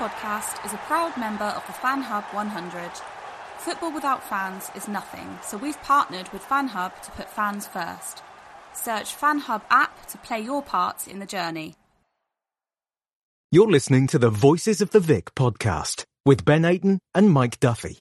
[0.00, 2.90] podcast is a proud member of the Fan Hub 100.
[3.58, 8.22] Football without fans is nothing, so we've partnered with Fan Hub to put fans first.
[8.72, 11.74] Search Fan Hub app to play your part in the journey.
[13.52, 17.98] You're listening to the Voices of the Vic podcast with Ben Aiton and Mike Duffy.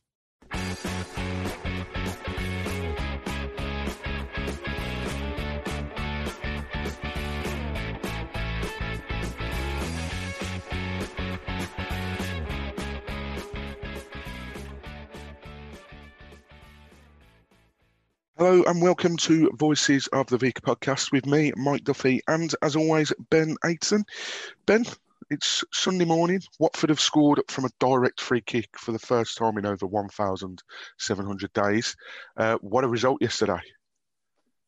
[18.39, 22.77] Hello and welcome to Voices of the Vic podcast with me, Mike Duffy, and as
[22.77, 24.03] always, Ben Aiton.
[24.65, 24.85] Ben,
[25.29, 26.39] it's Sunday morning.
[26.57, 31.51] Watford have scored from a direct free kick for the first time in over 1,700
[31.51, 31.97] days.
[32.37, 33.59] Uh, what a result yesterday!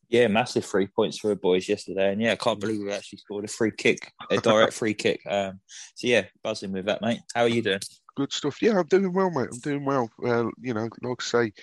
[0.09, 3.19] Yeah, massive three points for the boys yesterday, and yeah, I can't believe we actually
[3.19, 5.21] scored a free kick, a direct free kick.
[5.25, 5.61] Um,
[5.95, 7.21] so yeah, buzzing with that, mate.
[7.33, 7.79] How are you doing?
[8.17, 8.61] Good stuff.
[8.61, 9.47] Yeah, I'm doing well, mate.
[9.53, 10.09] I'm doing well.
[10.19, 11.53] Well, you know, like I say,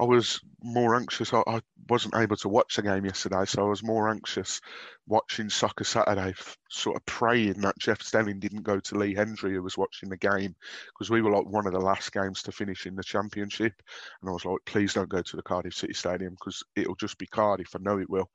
[0.00, 1.32] I was more anxious.
[1.32, 4.60] I, I wasn't able to watch the game yesterday, so I was more anxious
[5.06, 6.34] watching Soccer Saturday,
[6.68, 10.16] sort of praying that Jeff Stelling didn't go to Lee Hendrie, who was watching the
[10.16, 10.56] game,
[10.88, 13.72] because we were like one of the last games to finish in the Championship.
[14.20, 17.16] And I was like, please don't go to the Cardiff City Stadium because it'll just
[17.16, 17.76] be Cardiff.
[17.76, 18.28] I know it will.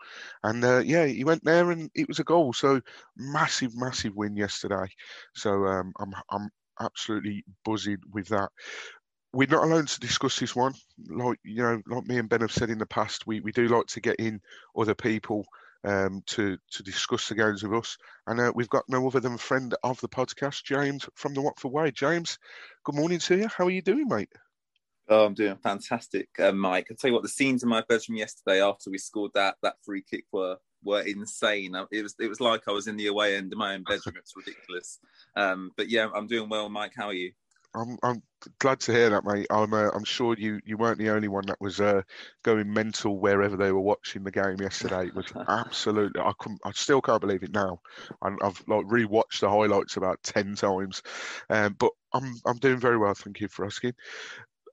[0.44, 2.54] And uh, yeah, he went there and it was a goal.
[2.54, 2.80] So
[3.18, 4.88] massive, massive win yesterday.
[5.36, 8.50] So um, I'm, I'm absolutely buzzing with that.
[9.34, 10.74] We're not alone to discuss this one.
[11.10, 13.68] Like you know, like me and Ben have said in the past, we, we do
[13.68, 14.42] like to get in
[14.76, 15.46] other people
[15.84, 17.98] um, to to discuss the games with us.
[18.26, 21.72] And uh, we've got no other than friend of the podcast, James from the Watford
[21.72, 21.92] Way.
[21.92, 22.40] James,
[22.84, 23.48] good morning to you.
[23.48, 24.30] How are you doing, mate?
[25.10, 26.88] Oh, I'm doing fantastic, uh, Mike.
[26.92, 29.76] I tell you what, the scenes in my bedroom yesterday after we scored that that
[29.84, 31.76] free kick were were insane.
[31.92, 34.16] It was it was like I was in the away end of my own bedroom.
[34.18, 35.00] It's ridiculous.
[35.36, 36.94] Um, but yeah, I'm doing well, Mike.
[36.96, 37.32] How are you?
[37.76, 38.24] I'm I'm
[38.60, 39.48] glad to hear that, mate.
[39.50, 42.02] I'm uh, I'm sure you you weren't the only one that was uh,
[42.44, 45.08] going mental wherever they were watching the game yesterday.
[45.08, 47.82] It was absolutely I couldn't I still can't believe it now.
[48.22, 51.04] And I've like rewatched the highlights about ten times,
[51.50, 53.14] um, but I'm I'm doing very well.
[53.14, 53.94] Thank you for asking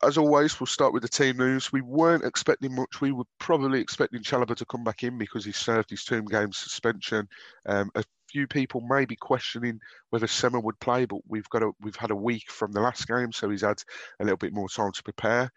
[0.07, 1.73] as always, we'll start with the team news.
[1.73, 3.01] We weren't expecting much.
[3.01, 6.53] We were probably expecting Chalobah to come back in because he served his two game
[6.53, 7.29] suspension.
[7.67, 9.79] Um, a few people may be questioning
[10.11, 13.07] whether Sema would play, but we've got a we've had a week from the last
[13.07, 13.83] game, so he's had
[14.21, 15.51] a little bit more time to prepare.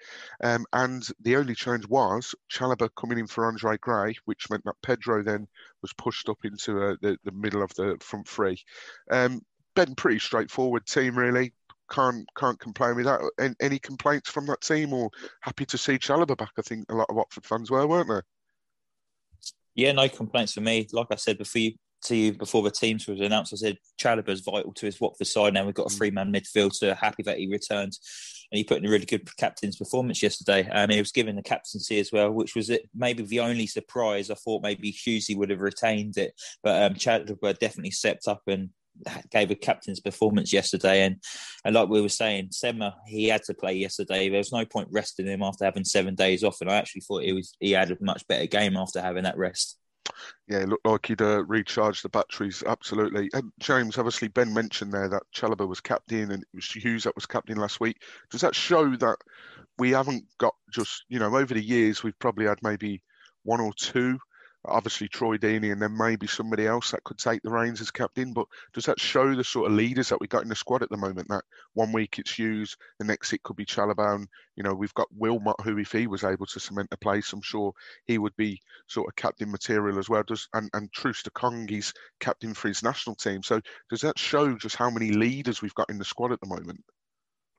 [0.43, 4.81] Um, and the only change was Chalobah coming in for Andre Gray, which meant that
[4.83, 5.47] Pedro then
[5.81, 8.61] was pushed up into uh, the the middle of the front three.
[9.09, 9.41] Um,
[9.75, 11.53] Ben, pretty straightforward team, really
[11.89, 13.55] can't can't complain with that.
[13.61, 15.09] Any, complaints from that team, or
[15.41, 16.51] happy to see Chalobah back?
[16.57, 18.21] I think a lot of Watford fans were, weren't they?
[19.75, 20.87] Yeah, no complaints for me.
[20.91, 24.41] Like I said before you, to you before the teams was announced, I said Chalobah's
[24.41, 25.53] vital to his Watford side.
[25.53, 25.97] Now we've got a mm.
[25.97, 27.93] three-man midfield, so happy that he returned.
[28.49, 30.69] And he put in a really good captain's performance yesterday.
[30.71, 34.31] And he was given the captaincy as well, which was it, maybe the only surprise.
[34.31, 36.31] I thought maybe Hughesy would have retained it,
[36.63, 38.69] but um, Chalobah definitely stepped up and
[39.31, 41.03] gave a captain's performance yesterday.
[41.03, 41.17] And,
[41.65, 44.29] and like we were saying, Sema, he had to play yesterday.
[44.29, 46.61] There was no point resting him after having seven days off.
[46.61, 49.37] And I actually thought he was he had a much better game after having that
[49.37, 49.77] rest.
[50.47, 53.29] Yeah, it looked like he'd uh, recharged the batteries, absolutely.
[53.33, 57.15] And James, obviously, Ben mentioned there that Chalobah was captain and it was Hughes that
[57.15, 58.01] was captain last week.
[58.31, 59.17] Does that show that
[59.77, 63.01] we haven't got just, you know, over the years, we've probably had maybe
[63.43, 64.17] one or two
[64.69, 68.33] obviously Troy Deeney and then maybe somebody else that could take the reins as captain.
[68.33, 70.89] But does that show the sort of leaders that we got in the squad at
[70.89, 71.27] the moment?
[71.29, 71.43] That
[71.73, 74.25] one week it's Hughes, the next it could be Chalobah.
[74.55, 77.41] You know, we've got Wilmot, who if he was able to cement a place, I'm
[77.41, 77.73] sure
[78.05, 80.23] he would be sort of captain material as well.
[80.23, 83.43] Does and and Troost-Ekong, he's captain for his national team.
[83.43, 86.47] So does that show just how many leaders we've got in the squad at the
[86.47, 86.83] moment?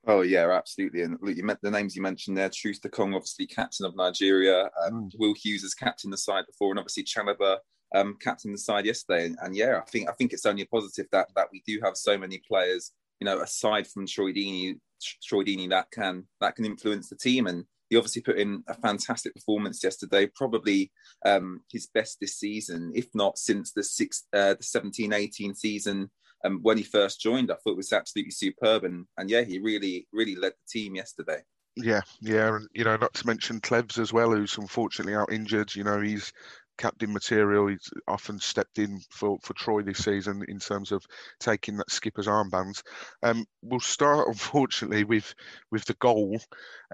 [0.08, 1.02] Oh yeah, absolutely.
[1.02, 2.48] And look, you the names you mentioned there.
[2.48, 4.70] Troost-Ekong, obviously captain of Nigeria.
[4.82, 5.10] Um, mm.
[5.18, 7.58] Will Hughes is captain the side before, and obviously Chalobah,
[7.94, 9.26] um, captain the side yesterday.
[9.26, 11.78] And, and, yeah, I think I think it's only a positive that that we do
[11.84, 12.92] have so many players.
[13.20, 14.80] You know, aside from Troy Deeney,
[15.22, 17.46] Troy Deeney that can that can influence the team.
[17.46, 20.90] And he obviously put in a fantastic performance yesterday, probably
[21.26, 26.10] um, his best this season, if not since the six, uh, the 17-18 season
[26.44, 27.50] um, when he first joined.
[27.50, 30.94] I thought it was absolutely superb, and and yeah, he really really led the team
[30.94, 31.42] yesterday.
[31.76, 35.74] Yeah, yeah, and you know, not to mention Cleves as well, who's unfortunately out injured.
[35.74, 36.32] You know, he's
[36.78, 37.66] captain material.
[37.66, 41.04] He's often stepped in for, for Troy this season in terms of
[41.40, 42.82] taking that skipper's armbands.
[43.22, 45.34] Um, we'll start, unfortunately, with
[45.70, 46.40] with the goal.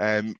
[0.00, 0.34] Um,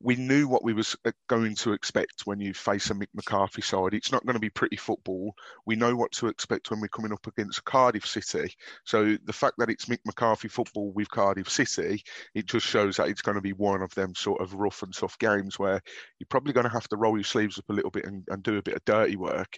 [0.00, 3.62] we knew what we was uh, going to expect when you face a Mick McCarthy
[3.62, 3.94] side.
[3.94, 5.34] It's not going to be pretty football.
[5.66, 8.54] We know what to expect when we're coming up against Cardiff City.
[8.84, 12.02] So the fact that it's Mick McCarthy football with Cardiff City,
[12.34, 14.92] it just shows that it's going to be one of them sort of rough and
[14.92, 15.80] tough games where
[16.18, 18.42] you're probably going to have to roll your sleeves up a little bit and, and
[18.42, 19.56] do a bit of dirty work.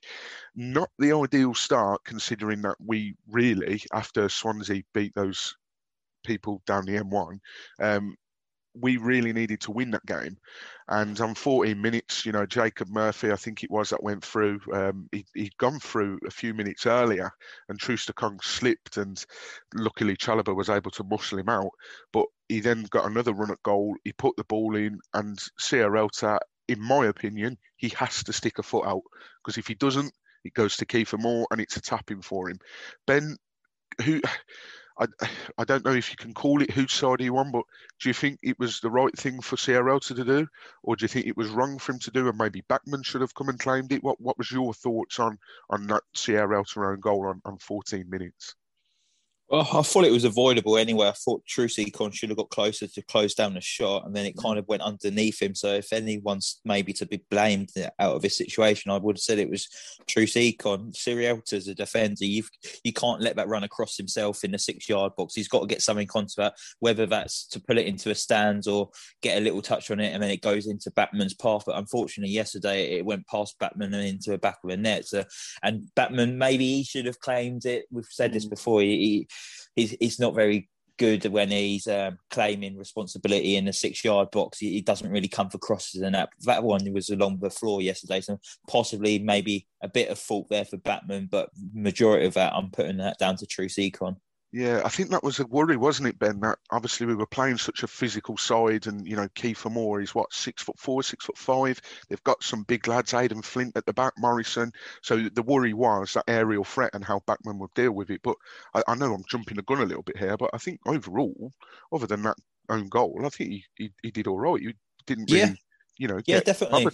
[0.54, 5.54] Not the ideal start considering that we really, after Swansea beat those
[6.24, 7.38] people down the M1,
[7.80, 8.16] um,
[8.74, 10.36] we really needed to win that game.
[10.88, 14.60] And on 14 minutes, you know, Jacob Murphy, I think it was that went through.
[14.72, 17.30] Um, he, had gone through a few minutes earlier,
[17.68, 19.24] and Troost-Ekong slipped, and
[19.74, 21.70] luckily Chalobah was able to muscle him out.
[22.12, 23.94] But he then got another run at goal.
[24.04, 26.38] He put the ball in, and Sierralta
[26.68, 29.02] in my opinion, he has to stick a foot out
[29.42, 30.12] because if he doesn't,
[30.44, 32.58] it goes to Kiefer Moore and it's a tapping for him.
[33.06, 33.36] Ben,
[34.04, 34.20] who
[34.98, 35.06] I,
[35.58, 37.64] I don't know if you can call it whose side he won, but
[38.00, 40.46] do you think it was the right thing for Sierralta to do,
[40.82, 43.22] or do you think it was wrong for him to do, and maybe Bachmann should
[43.22, 44.02] have come and claimed it?
[44.02, 45.38] What What was your thoughts on
[45.70, 48.54] on that CRL to own goal on, on 14 minutes?
[49.52, 51.08] Well, I thought it was avoidable anyway.
[51.08, 54.38] I thought Troost-Ekong should have got closer to close down the shot, and then it
[54.38, 55.54] kind of went underneath him.
[55.54, 57.68] So, if anyone's maybe to be blamed
[57.98, 59.68] out of this situation, I would have said it was
[60.08, 60.94] Troost-Ekong.
[60.94, 62.44] Sierralta as a defender, you
[62.82, 65.34] you can't let that run across himself in the six yard box.
[65.34, 68.66] He's got to get something onto that, whether that's to pull it into a stand
[68.66, 68.88] or
[69.20, 71.64] get a little touch on it, and then it goes into Batman's path.
[71.66, 75.04] But unfortunately, yesterday it went past Batman and into the back of the net.
[75.04, 75.24] So,
[75.62, 77.84] and Batman maybe he should have claimed it.
[77.90, 78.50] We've said this mm.
[78.50, 78.80] before.
[78.80, 79.28] He,
[79.74, 80.68] he's he's not very
[80.98, 84.58] good when he's um, claiming responsibility in the six yard box.
[84.58, 86.28] He, he, doesn't really come for crosses and that.
[86.40, 90.64] That one was along the floor yesterday, so possibly maybe a bit of fault there
[90.64, 94.16] for Batman, but majority of that I'm putting that down to Troost-Ekong.
[94.52, 96.38] Yeah, I think that was a worry, wasn't it, Ben?
[96.40, 100.14] That obviously we were playing such a physical side, and you know, Kiefer Moore is
[100.14, 101.80] what six foot four, six foot five.
[102.08, 104.70] They've got some big lads, Aden Flint at the back, Morrison.
[105.00, 108.20] So the worry was that aerial threat and how Bachmann would deal with it.
[108.22, 108.36] But
[108.74, 111.50] I, I know I'm jumping the gun a little bit here, but I think overall,
[111.90, 112.36] other than that
[112.68, 114.60] own goal, I think he, he, he did all right.
[114.60, 114.74] You
[115.06, 115.54] didn't really, yeah.
[115.96, 116.90] you know, yeah, definitely.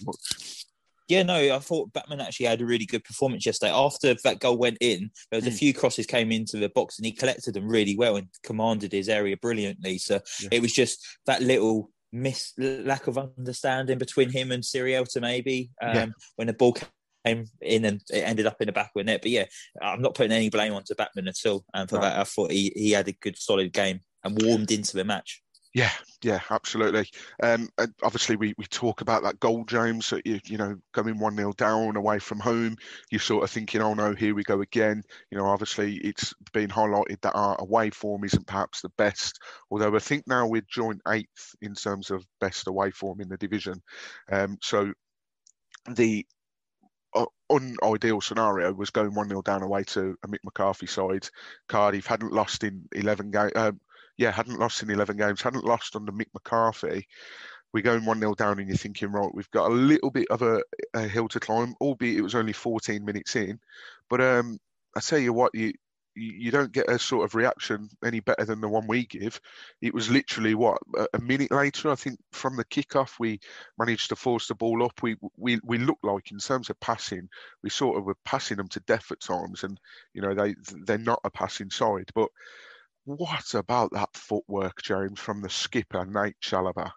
[1.08, 3.72] Yeah, no, I thought Batman actually had a really good performance yesterday.
[3.72, 5.56] After that goal went in, there was a hmm.
[5.56, 9.08] few crosses came into the box and he collected them really well and commanded his
[9.08, 9.98] area brilliantly.
[9.98, 10.50] So yeah.
[10.52, 15.94] it was just that little miss lack of understanding between him and Sierralta maybe um,
[15.94, 16.06] yeah.
[16.36, 16.74] when the ball
[17.24, 19.22] came in and it ended up in the back of the net.
[19.22, 19.46] But yeah,
[19.80, 21.64] I'm not putting any blame onto Batman at all.
[21.72, 22.02] And for no.
[22.02, 25.42] that, I thought he, he had a good solid game and warmed into the match.
[25.74, 25.92] Yeah,
[26.22, 27.08] yeah, absolutely.
[27.42, 27.68] Um,
[28.02, 30.08] obviously, we, we talk about that goal, James.
[30.10, 32.76] That you you know going one 0 down away from home,
[33.10, 35.02] you're sort of thinking, oh no, here we go again.
[35.30, 39.38] You know, obviously it's been highlighted that our away form isn't perhaps the best.
[39.70, 43.36] Although I think now we're joint eighth in terms of best away form in the
[43.36, 43.82] division.
[44.32, 44.92] Um, so
[45.90, 46.26] the
[47.14, 51.28] uh, unideal scenario was going 1 0 down away to a Mick McCarthy side.
[51.68, 53.80] Cardiff hadn't lost in 11 games, um,
[54.18, 57.06] yeah, hadn't lost in 11 games, hadn't lost under Mick McCarthy.
[57.72, 60.42] We're going 1 0 down, and you're thinking, right, we've got a little bit of
[60.42, 63.60] a, a, hill to climb, albeit it was only 14 minutes in.
[64.10, 64.58] But um,
[64.96, 65.74] I tell you what, you,
[66.16, 69.40] you don't get a sort of reaction any better than the one we give.
[69.80, 70.78] It was literally what
[71.14, 73.38] a minute later, I think, from the kickoff, we
[73.78, 75.00] managed to force the ball up.
[75.02, 77.28] We we we looked like, in terms of passing,
[77.62, 79.78] we sort of were passing them to death at times, and
[80.12, 82.30] you know they they're not a passing side, but
[83.16, 86.90] what about that footwork, James, from the skipper, Nate Chalobah?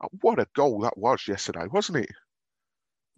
[0.00, 2.10] Uh, what a goal that was yesterday, wasn't it?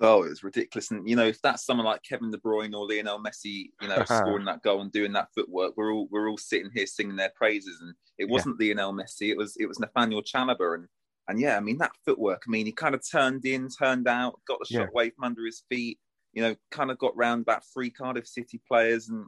[0.01, 0.91] Oh, it was ridiculous.
[0.91, 4.03] And you know, if that's someone like Kevin De Bruyne or Lionel Messi, you know,
[4.05, 7.33] scoring that goal and doing that footwork, we're all we're all sitting here singing their
[7.37, 7.79] praises.
[7.81, 8.75] And it wasn't yeah.
[8.75, 10.75] Lionel Messi; it was it was Nathaniel Chalobah.
[10.75, 10.87] And
[11.29, 12.43] and yeah, I mean that footwork.
[12.49, 14.89] I mean, he kind of turned in, turned out, got the shot yeah.
[14.93, 15.99] away from under his feet.
[16.33, 19.27] You know, kind of got round about three Cardiff City players, and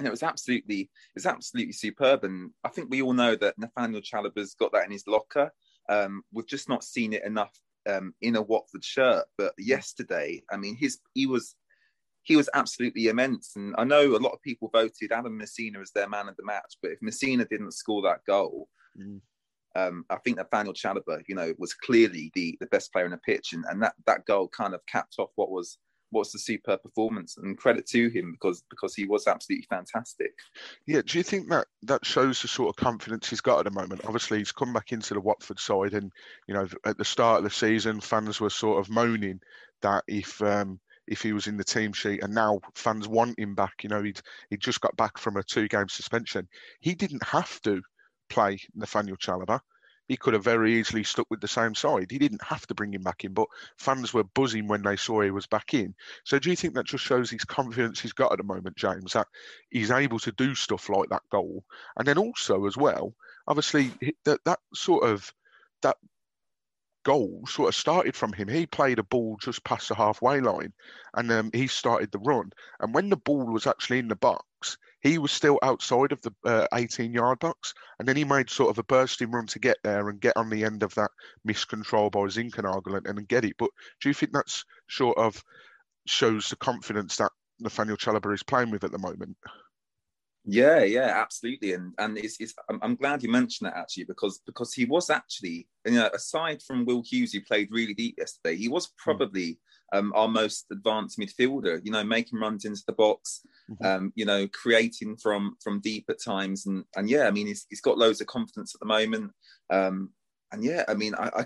[0.00, 2.24] and it was absolutely it was absolutely superb.
[2.24, 5.52] And I think we all know that Nathaniel Chalobah's got that in his locker.
[5.90, 7.52] Um, we've just not seen it enough
[7.86, 9.26] um, in a Watford shirt.
[9.36, 11.54] But yesterday, I mean, his he was
[12.22, 13.52] he was absolutely immense.
[13.56, 16.44] And I know a lot of people voted Adam Masina as their man of the
[16.44, 19.20] match, but if Masina didn't score that goal, mm.
[19.76, 23.18] Um, I think Nathaniel Chalobah, you know, was clearly the the best player in the
[23.18, 25.78] pitch, and, and that that goal kind of capped off what was
[26.10, 30.32] what's the superb performance and credit to him because because he was absolutely fantastic.
[30.86, 33.78] Yeah, do you think that that shows the sort of confidence he's got at the
[33.78, 34.02] moment?
[34.04, 36.12] Obviously, he's come back into the Watford side, and
[36.46, 39.40] you know, at the start of the season, fans were sort of moaning
[39.82, 43.54] that if um, if he was in the team sheet, and now fans want him
[43.54, 43.82] back.
[43.82, 46.48] You know, he'd he just got back from a two-game suspension.
[46.80, 47.82] He didn't have to
[48.28, 49.60] play Nathaniel Chalobah
[50.10, 52.10] he could have very easily stuck with the same side.
[52.10, 53.46] He didn't have to bring him back in, but
[53.78, 55.94] fans were buzzing when they saw he was back in.
[56.24, 59.12] So do you think that just shows his confidence he's got at the moment, James,
[59.12, 59.28] that
[59.70, 61.62] he's able to do stuff like that goal?
[61.96, 63.14] And then also as well,
[63.46, 63.92] obviously
[64.24, 65.32] that that sort of
[65.82, 65.96] that
[67.04, 68.48] goal sort of started from him.
[68.48, 70.72] He played a ball just past the halfway line,
[71.14, 72.50] and um, he started the run.
[72.80, 76.32] And when the ball was actually in the box, he was still outside of the
[76.44, 79.78] uh, 18 yard box, and then he made sort of a bursting run to get
[79.82, 81.10] there and get on the end of that
[81.46, 83.56] miscontrol by Zinckernagel and, and get it.
[83.58, 85.42] But do you think that's sort of
[86.06, 89.36] shows the confidence that Nathaniel Chalobah is playing with at the moment?
[90.44, 94.40] Yeah, yeah, absolutely, and and it's, it's I'm, I'm, glad you mentioned that actually because
[94.46, 98.56] because he was actually you know aside from Will Hughes who played really deep yesterday,
[98.56, 98.92] he was hmm.
[98.96, 99.58] probably
[99.92, 101.80] um, our most advanced midfielder.
[101.84, 103.84] You know, making runs into the box, mm-hmm.
[103.84, 107.66] um, you know, creating from from deep at times, and and yeah, I mean he's,
[107.68, 109.32] he's got loads of confidence at the moment.
[109.68, 110.10] Um,
[110.52, 111.44] and yeah, I mean, I, I,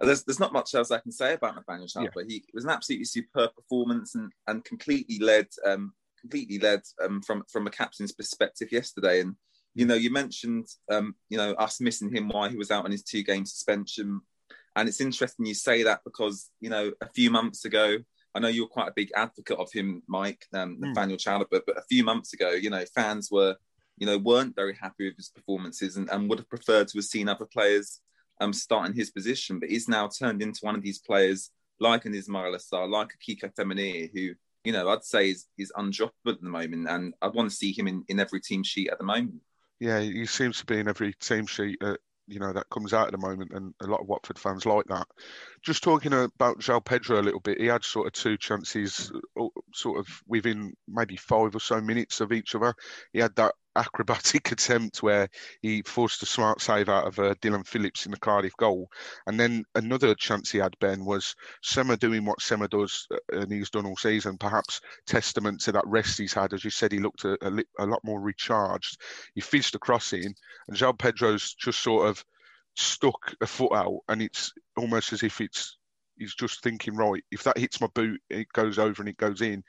[0.00, 2.24] there's there's not much else I can say about Nathaniel Chalobah.
[2.26, 2.38] Yeah.
[2.44, 5.92] He was an absolutely superb performance and and completely led um,
[6.26, 9.20] completely led um, from from a captain's perspective yesterday.
[9.20, 9.36] And
[9.74, 12.90] you know, you mentioned um, you know us missing him while he was out on
[12.90, 14.20] his two game suspension,
[14.74, 17.98] and it's interesting you say that because you know a few months ago.
[18.34, 20.80] I know you're quite a big advocate of him, Mike, um, mm.
[20.80, 23.56] Nathaniel Chalobah, but a few months ago, you know, fans were,
[23.96, 27.06] you know, weren't very happy with his performances and, and would have preferred to have
[27.06, 28.02] seen other players
[28.42, 29.58] um, start in his position.
[29.58, 33.24] But he's now turned into one of these players like an Ismaila Sarr, like a
[33.24, 34.34] Kiko Femení, who
[34.66, 37.72] you know, I'd say is is undroppable at the moment, and I'd want to see
[37.72, 39.40] him in, in every team sheet at the moment.
[39.78, 41.78] Yeah, he seems to be in every team sheet.
[41.80, 41.94] Uh,
[42.26, 44.86] you know that comes out at the moment, and a lot of Watford fans like
[44.86, 45.06] that.
[45.62, 49.46] Just talking about João Pedro a little bit, he had sort of two chances, uh,
[49.72, 52.74] sort of within maybe five or so minutes of each other.
[53.12, 55.28] He had that acrobatic attempt where
[55.62, 58.88] he forced a smart save out of uh, Dillon Phillips in the Cardiff goal.
[59.26, 63.52] And then another chance he had, Ben, was Sema doing what Sema does uh, and
[63.52, 66.52] he's done all season, perhaps testament to that rest he's had.
[66.52, 69.00] As you said, he looked a, a, a lot more recharged.
[69.34, 70.34] He fizzed across in,
[70.68, 72.24] and João Pedro's just sort of
[72.74, 75.78] stuck a foot out, and it's almost as if it's
[76.18, 79.42] he's just thinking, right, if that hits my boot, it goes over and it goes
[79.42, 79.62] in.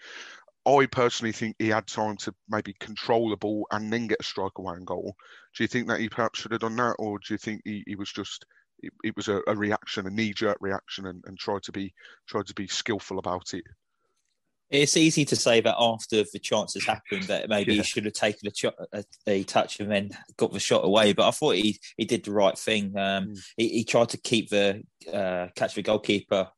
[0.67, 4.23] I personally think he had time to maybe control the ball and then get a
[4.23, 5.15] strike away and goal.
[5.55, 7.83] Do you think that he perhaps should have done that, or do you think he,
[7.87, 8.45] he was just
[8.79, 11.93] it, it was a, a, reaction, a knee jerk reaction, and, and tried to be
[12.27, 13.63] tried to be skillful about it?
[14.69, 17.77] It's easy to say that after the chances happened that maybe yeah.
[17.77, 21.13] he should have taken a, a, a, touch and then got the shot away.
[21.13, 22.87] But I thought he, he did the right thing.
[22.97, 23.39] Um, mm.
[23.55, 26.49] he, he, tried to keep the uh, catch the goalkeeper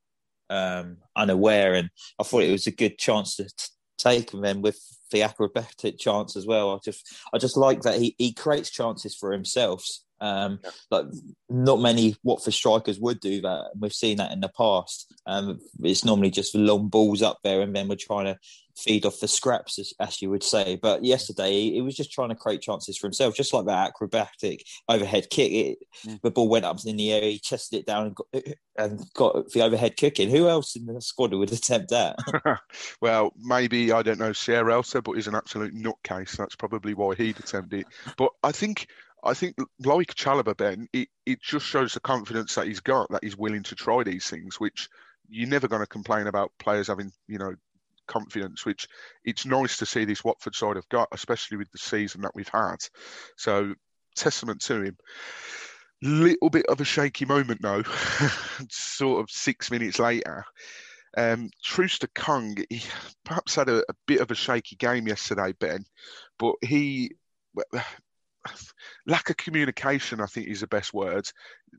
[0.49, 3.47] um, unaware, and I thought it was a good chance to
[3.99, 4.79] take and then with
[5.11, 6.71] the acrobatic chance as well.
[6.71, 9.85] I just I just like that he, he creates chances for himself.
[10.21, 10.59] Um.
[10.91, 11.05] Like
[11.49, 13.71] not many Watford strikers would do that.
[13.79, 15.13] We've seen that in the past.
[15.25, 18.37] Um, it's normally just long balls up there, and then we're trying to
[18.77, 20.77] feed off the scraps, as, as you would say.
[20.81, 24.63] But yesterday, he was just trying to create chances for himself, just like that acrobatic
[24.87, 25.51] overhead kick.
[25.51, 26.21] It, mm.
[26.21, 28.27] The ball went up in the air, he chested it down and got,
[28.77, 30.29] and got the overhead kicking.
[30.29, 32.17] Who else in the squad would attempt that?
[33.01, 36.37] well, maybe, I don't know, Sierralta, but he's an absolute nutcase.
[36.37, 37.87] That's probably why he'd attempt it.
[38.17, 38.87] But I think
[39.23, 43.23] I think, like Chalobah, Ben, it, it just shows the confidence that he's got, that
[43.23, 44.89] he's willing to try these things, which
[45.27, 47.53] you're never going to complain about players having, you know,
[48.07, 48.87] confidence, which
[49.23, 52.49] it's nice to see this Watford side have got, especially with the season that we've
[52.49, 52.77] had.
[53.37, 53.73] So,
[54.15, 54.97] testament to him.
[56.01, 57.83] Little bit of a shaky moment, though,
[58.69, 60.45] sort of six minutes later.
[61.17, 62.83] Um, Troost-Ekong, he
[63.25, 65.83] perhaps had a, a, bit of a shaky game yesterday, Ben,
[66.37, 67.15] but he
[69.05, 71.29] lack of communication, I think, is the best word.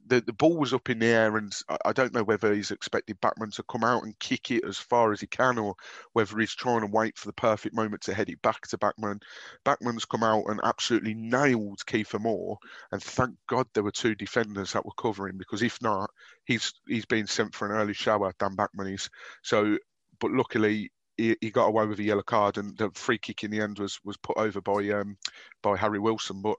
[0.06, 1.52] The the ball was up in the air, and
[1.84, 5.12] I don't know whether he's expected Batman to come out and kick it as far
[5.12, 5.74] as he can, or
[6.12, 9.20] whether he's trying to wait for the perfect moment to head it back to Batman.
[9.64, 12.58] Batman's come out and absolutely nailed Kiefer Moore,
[12.92, 16.10] and thank God there were two defenders that were covering because if not,
[16.44, 18.32] he's he's been sent for an early shower.
[18.38, 19.08] Dan Bachmann is
[19.42, 19.78] so.
[20.20, 23.50] But luckily, he, he, got away with a yellow card, and the free kick in
[23.50, 25.16] the end was was put over by um,
[25.62, 26.42] by Harry Wilson.
[26.42, 26.56] But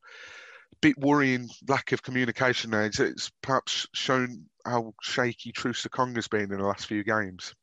[0.73, 2.85] a bit worrying lack of communication there.
[2.85, 7.53] It's, it's perhaps shown how shaky Troost-Ekong has been in the last few games.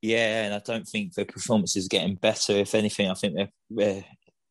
[0.00, 2.52] Yeah, and I don't think the performance is getting better.
[2.52, 4.04] If anything, I think they're, they're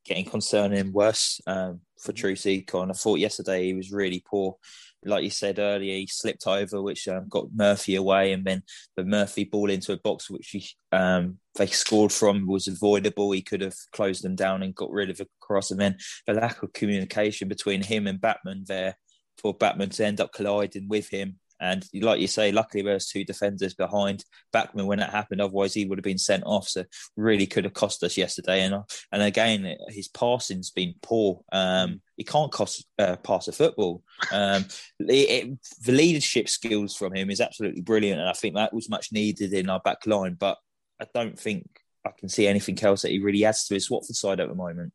[0.05, 2.21] getting concerning worse um, for mm-hmm.
[2.21, 2.89] Troost-Ekong.
[2.89, 4.57] I thought yesterday he was really poor.
[5.05, 8.63] Like you said earlier, he slipped over, which um, got Murphy away, and then
[8.95, 13.31] the Murphy ball into a box which he, um, they scored from was avoidable.
[13.31, 16.33] He could have closed them down and got rid of a cross, and then the
[16.33, 18.95] lack of communication between him and Batman there
[19.37, 23.07] for Batman to end up colliding with him and like you say, luckily there was
[23.07, 25.39] two defenders behind Bachmann when that happened.
[25.39, 26.67] Otherwise, he would have been sent off.
[26.67, 26.83] So
[27.15, 28.63] really could have cost us yesterday.
[28.63, 31.41] And and again, his passing's been poor.
[31.53, 34.03] Um, he can't cost uh, pass a football.
[34.33, 34.65] Um,
[34.99, 38.89] it, it, the leadership skills from him is absolutely brilliant, and I think that was
[38.89, 40.35] much needed in our back line.
[40.37, 40.57] But
[40.99, 44.17] I don't think I can see anything else that he really adds to his Watford
[44.17, 44.91] side at the moment.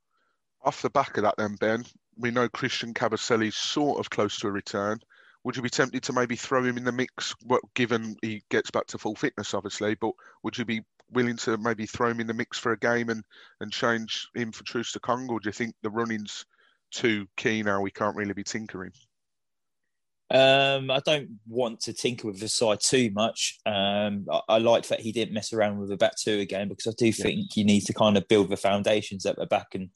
[0.63, 1.87] Off the back of that, then Ben,
[2.19, 5.01] we know Christian Kabasele's sort of close to a return
[5.45, 7.35] would you be tempted to maybe throw him in the mix?
[7.45, 11.57] Well, given he gets back to full fitness, obviously, but would you be willing to
[11.57, 13.25] maybe throw him in the mix for a game and,
[13.61, 16.45] and change him for Troost-Ekong, or do you think the running's
[16.91, 17.81] too key now?
[17.81, 18.93] We can't really be tinkering.
[20.31, 23.59] Um, I don't want to tinker with the side too much.
[23.65, 26.87] Um, I, I, like that he didn't mess around with the back two again because
[26.87, 29.89] I do think you need to kind of build the foundations at the back and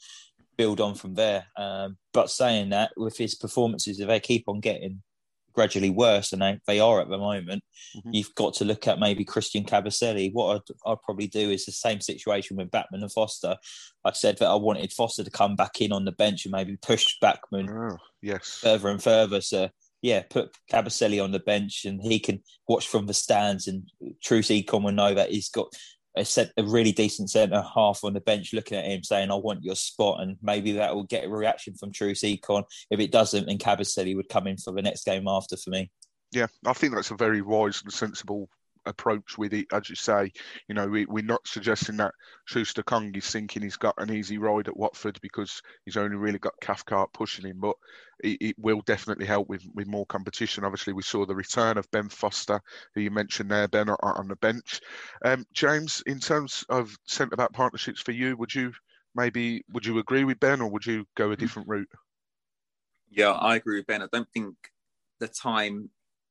[0.57, 1.45] build on from there.
[1.59, 5.03] Um, but saying that, with his performances, if they keep on getting
[5.53, 7.63] gradually worse than they, they are at the moment,
[7.97, 8.11] mm-hmm.
[8.13, 10.33] you've got to look at maybe Christian Kabasele.
[10.33, 13.57] What I'd, I'd, probably do is the same situation with Batman and Foster.
[14.05, 16.77] I said that I wanted Foster to come back in on the bench and maybe
[16.77, 18.61] push Bachmann oh, yes.
[18.63, 19.41] further and further.
[19.41, 19.69] So,
[20.01, 23.85] yeah, put Kabasele on the bench and he can watch from the stands and
[24.23, 25.73] Troost-Ekong will know that he's got
[26.17, 29.35] a, set, a really decent centre half on the bench looking at him saying, I
[29.35, 30.21] want your spot.
[30.21, 32.65] And maybe that will get a reaction from Troost-Ekong.
[32.91, 35.91] If it doesn't, then Kabasele would come in for the next game after for me.
[36.33, 38.49] Yeah, I think that's a very wise and sensible
[38.87, 39.67] approach with it.
[39.73, 40.33] As you say,
[40.69, 42.13] you know, we, we're not suggesting that
[42.47, 46.61] Troost-Ekong is thinking he's got an easy ride at Watford because he's only really got
[46.61, 47.77] Cathcart pushing him, but
[48.23, 50.65] it, it, will definitely help with, with more competition.
[50.65, 52.61] Obviously, we saw the return of Ben Foster,
[52.95, 54.81] who you mentioned there, Ben, on, on the bench.
[55.25, 58.73] Um, James, in terms of centre back partnerships for you, would you
[59.15, 61.89] maybe would you agree with Ben or would you go a different route?
[63.11, 64.03] Yeah, I agree with Ben.
[64.03, 64.55] I don't think
[65.21, 65.91] the time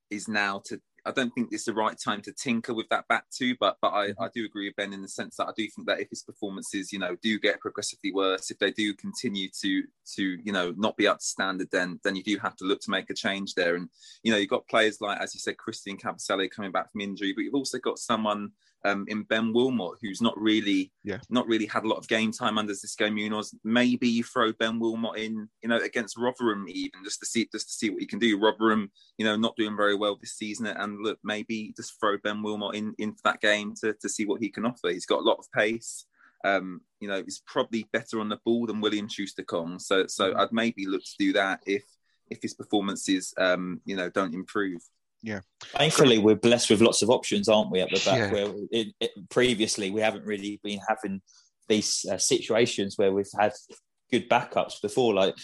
[0.09, 3.25] is now to I don't think it's the right time to tinker with that back
[3.35, 4.23] two, but but I, mm-hmm.
[4.23, 6.21] I do agree with Ben in the sense that I do think that if his
[6.21, 9.83] performances, you know, do get progressively worse, if they do continue to
[10.15, 12.81] to you know not be up to standard, then then you do have to look
[12.81, 13.75] to make a change there.
[13.75, 13.89] And
[14.23, 17.33] you know, you've got players like as you said, Christian Kabasele coming back from injury,
[17.33, 18.51] but you've also got someone
[18.83, 21.19] um, in Ben Wilmot, who's not really, yeah.
[21.29, 23.53] not really had a lot of game time under Xisco Munoz.
[23.63, 27.67] Maybe you throw Ben Wilmot in, you know, against Rotherham even just to see just
[27.67, 28.39] to see what he can do.
[28.39, 32.41] Rotherham, you know, not doing very well this season, and look, maybe just throw Ben
[32.41, 34.89] Wilmot in into that game to to see what he can offer.
[34.89, 36.05] He's got a lot of pace.
[36.43, 39.79] Um, you know, he's probably better on the ball than William Troost-Ekong.
[39.79, 40.39] So, so mm-hmm.
[40.39, 41.83] I'd maybe look to do that if
[42.31, 44.81] if his performances, um, you know, don't improve.
[45.23, 45.41] Yeah.
[45.75, 48.17] Thankfully, we're blessed with lots of options, aren't we, at the back?
[48.17, 48.31] Yeah.
[48.31, 51.21] Where it, it, previously we haven't really been having
[51.69, 53.53] these uh, situations where we've had
[54.11, 55.13] good backups before.
[55.13, 55.35] Like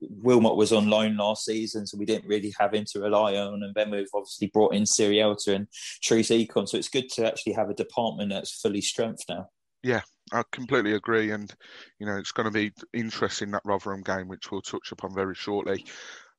[0.00, 3.62] Wilmot was on loan last season, so we didn't really have him to rely on.
[3.62, 5.68] And then we've obviously brought in Sierralta and
[6.02, 6.68] Troost-Ekong.
[6.68, 9.48] So it's good to actually have a department that's fully strength now.
[9.82, 10.00] Yeah,
[10.32, 11.30] I completely agree.
[11.30, 11.54] And,
[12.00, 15.34] you know, it's going to be interesting that Rotherham game, which we'll touch upon very
[15.34, 15.84] shortly.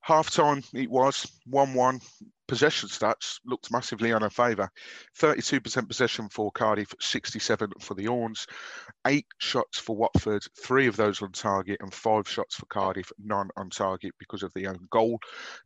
[0.07, 1.99] Half time, it was 1 1
[2.47, 4.71] possession stats looked massively on our favour.
[5.19, 8.47] 32% possession for Cardiff, 67 for the Orns.
[9.05, 13.49] Eight shots for Watford, three of those on target, and five shots for Cardiff, none
[13.57, 15.19] on target because of the own goal.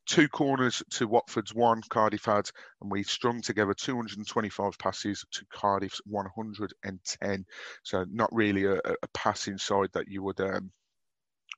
[0.08, 2.50] Two corners to Watford's one, Cardiff had,
[2.82, 7.46] and we strung together 225 passes to Cardiff's 110.
[7.84, 10.42] So not really a, a passing side that you would.
[10.42, 10.72] Um,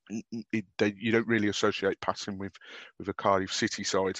[0.09, 2.53] it, they, you don't really associate passing with
[2.99, 4.19] with a Cardiff City side.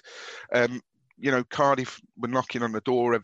[0.54, 0.82] Um,
[1.18, 3.20] you know, Cardiff were knocking on the door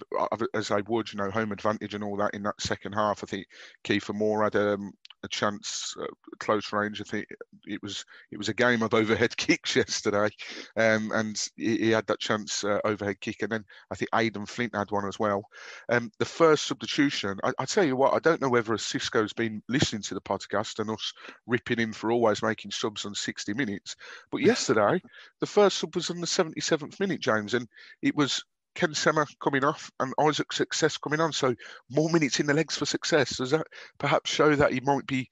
[0.54, 3.24] as they would, you know, home advantage and all that in that second half.
[3.24, 3.48] I think
[3.84, 4.94] Kiefer Moore had um,
[5.24, 6.06] a chance uh,
[6.40, 7.02] close range.
[7.02, 7.28] I think
[7.66, 10.30] it was it was a game of overhead kicks yesterday,
[10.76, 14.46] um, and he, he, had that chance uh, overhead kick, and then I think Aden
[14.46, 15.44] Flint had one as well.
[15.90, 19.62] Um, the first substitution, I, I, tell you what, I don't know whether Xisco's been
[19.68, 21.14] listening to the podcast and us
[21.48, 23.96] ripping him for always making subs on 60 minutes,
[24.32, 25.02] but yesterday
[25.40, 27.68] the first sub was on the 77th minute, James, and
[28.02, 28.44] it was
[28.76, 31.34] Ken Sema coming off and Isaac Success coming on.
[31.34, 31.56] So
[31.90, 33.38] more minutes in the legs for Success.
[33.38, 35.30] Does that perhaps show that he might be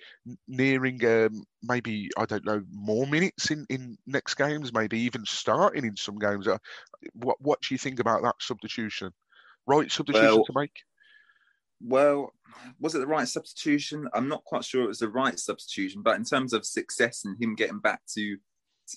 [0.48, 5.86] nearing um, maybe I don't know more minutes in, in next games, maybe even starting
[5.86, 6.48] in some games?
[6.48, 6.58] Uh,
[7.14, 9.12] what what do you think about that substitution?
[9.66, 10.72] Right substitution well, to make?
[11.82, 12.34] Well,
[12.80, 14.08] was it the right substitution?
[14.14, 17.42] I'm not quite sure it was the right substitution, but in terms of Success and
[17.42, 18.22] him getting back to,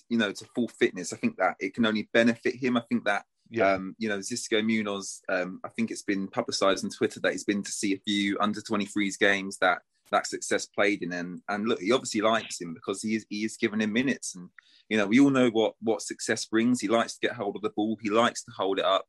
[0.09, 2.77] you know, to full fitness, I think that it can only benefit him.
[2.77, 3.73] I think that, yeah.
[3.73, 7.43] um, you know, Xisco Munoz, um, I think it's been publicised on Twitter that he's
[7.43, 9.79] been to see a few under 23s games that
[10.11, 13.45] that Success played in, and and look, he obviously likes him because he is he
[13.45, 14.49] is giving him minutes, and
[14.89, 16.81] you know, we all know what what Success brings.
[16.81, 19.05] He likes to get hold of the ball, he likes to hold it up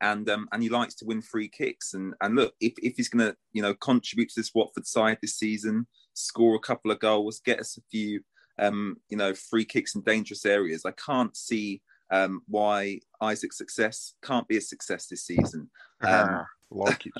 [0.00, 1.94] and um, and he likes to win free kicks.
[1.94, 5.18] And and look, if, if he's going to you know contribute to this Watford side
[5.20, 8.20] this season, score a couple of goals, get us a few
[8.58, 14.14] um, you know free kicks in dangerous areas, I can't see um, why Isaac Success
[14.22, 15.70] can't be a success this season.
[16.02, 17.12] Um, like it,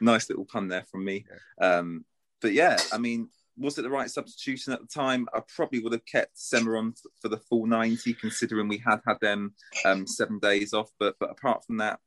[0.00, 1.24] nice little pun there from me.
[1.60, 2.04] Um,
[2.40, 5.26] but yeah, I mean, was it the right substitution at the time?
[5.34, 9.54] I probably would have kept Sema for the full 90, considering we had had them
[9.84, 10.90] um, seven days off.
[10.98, 11.98] But but apart from that,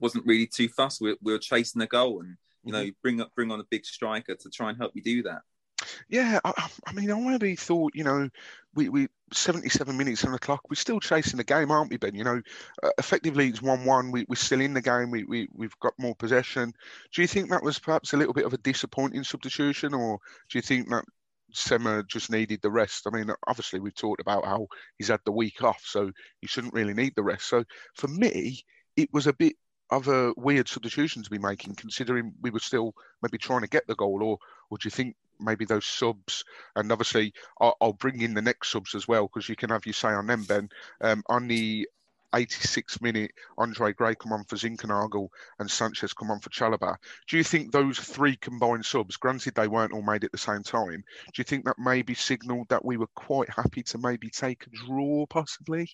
[0.00, 1.00] wasn't really too fussed.
[1.00, 2.98] We, we were chasing the goal, and you know, mm-hmm.
[3.02, 5.42] bring up bring on a big striker to try and help you do that.
[6.08, 8.28] Yeah, I, I mean, I already thought, you know,
[8.74, 10.60] we, we 77 minutes on the clock.
[10.68, 12.14] We're still chasing the game, aren't we, Ben?
[12.14, 12.42] You know,
[12.82, 14.12] uh, effectively it's one-one.
[14.12, 15.10] We, we're still in the game.
[15.10, 16.72] We, we we've got more possession.
[17.12, 20.18] Do you think that was perhaps a little bit of a disappointing substitution, or
[20.50, 21.04] do you think that
[21.52, 23.06] Sema just needed the rest?
[23.06, 24.68] I mean, obviously we've talked about how
[24.98, 27.48] he's had the week off, so he shouldn't really need the rest.
[27.48, 28.60] So for me,
[28.96, 29.54] it was a bit
[29.90, 33.86] of a weird substitution to be making, considering we were still maybe trying to get
[33.86, 34.38] the goal, or
[34.70, 36.44] or do you think maybe those subs,
[36.74, 39.86] and obviously I'll, I'll bring in the next subs as well because you can have
[39.86, 40.68] your say on them, Ben.
[41.00, 41.88] Um, on the
[42.34, 46.96] 86 minute, Andre Gray come on for Zinckernagel and Sanchez come on for Chalobah.
[47.28, 50.62] Do you think those three combined subs, granted they weren't all made at the same
[50.62, 54.66] time, do you think that maybe signalled that we were quite happy to maybe take
[54.66, 55.88] a draw, possibly?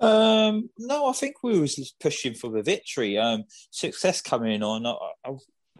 [0.00, 3.18] Um, no, I think we was pushing for the victory.
[3.18, 5.30] Um, Success coming on, I, I,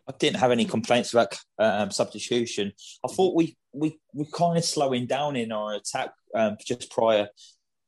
[0.08, 2.72] I didn't have any complaints about um, substitution.
[3.04, 7.28] I thought we we were kind of slowing down in our attack um, just prior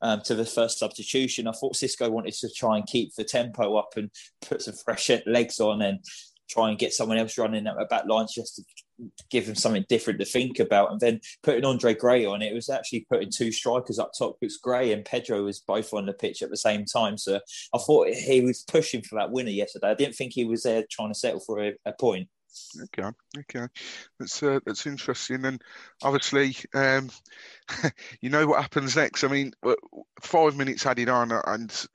[0.02, 1.48] um, to the first substitution.
[1.48, 4.10] I thought Xisco wanted to try and keep the tempo up and
[4.42, 6.00] put some fresh legs on and
[6.50, 8.62] try and get someone else running at the back line just to
[9.30, 10.90] give him something different to think about.
[10.90, 14.58] And then putting Andre Gray on, it was actually putting two strikers up top because
[14.58, 17.16] Gray and Pedro was both on the pitch at the same time.
[17.16, 17.40] So
[17.74, 19.90] I thought he was pushing for that winner yesterday.
[19.90, 22.28] I didn't think he was there trying to settle for a, a point.
[22.82, 23.08] Okay,
[23.38, 23.66] okay,
[24.18, 25.62] that's uh, that's interesting, and
[26.02, 27.10] obviously, um,
[28.20, 29.24] you know what happens next.
[29.24, 29.74] I mean, uh,
[30.20, 31.86] five minutes added on, and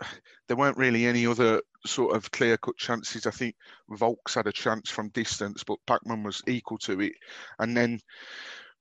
[0.47, 3.25] there weren't really any other sort of clear cut chances.
[3.25, 3.55] I think
[3.89, 7.13] Vaulks had a chance from distance, but Bachmann was equal to it.
[7.59, 7.99] And then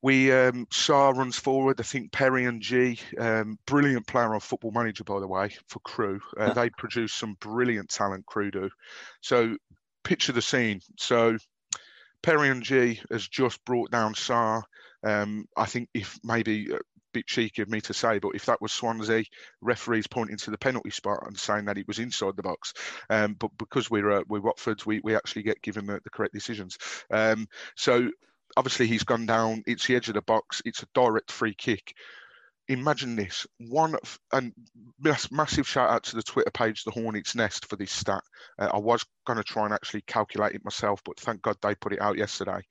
[0.03, 1.81] we um, Sarr runs forward.
[1.81, 6.21] I think Perry Ng, um, brilliant player on Football Manager, by the way, for Crewe.
[6.39, 8.27] Uh, they produce some brilliant talent.
[8.27, 8.71] Crewe do.
[9.23, 9.57] So
[10.03, 10.81] picture the scene.
[10.99, 11.39] So
[12.25, 14.63] Perry Ng has just brought down Sarr.
[15.07, 16.79] Um, I think if maybe a
[17.13, 19.25] bit cheeky of me to say, but if that was Swansea,
[19.61, 22.73] referees pointing to the penalty spot and saying that it was inside the box.
[23.11, 26.33] Um, but because we're uh, we're Watford, we, we actually get given the, the correct
[26.33, 26.79] decisions.
[27.11, 28.09] Um, so
[28.57, 29.63] obviously he's gone down.
[29.67, 30.63] It's the edge of the box.
[30.65, 31.95] It's a direct free kick
[32.69, 33.97] imagine this one
[34.33, 34.53] and
[35.31, 38.23] massive shout out to the twitter page the hornets nest for this stat.
[38.59, 41.75] Uh, i was going to try and actually calculate it myself but thank god they
[41.75, 42.63] put it out yesterday.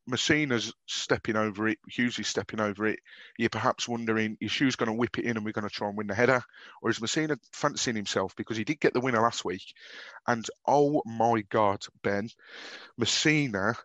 [0.09, 2.99] Masina's stepping over it, Hughes is stepping over it.
[3.37, 5.87] You're perhaps wondering, is Hughes going to whip it in and we're going to try
[5.87, 6.41] and win the header?
[6.81, 8.35] Or is Masina fancying himself?
[8.35, 9.73] Because he did get the winner last week.
[10.25, 12.29] And oh my God, Ben,
[12.99, 13.75] Masina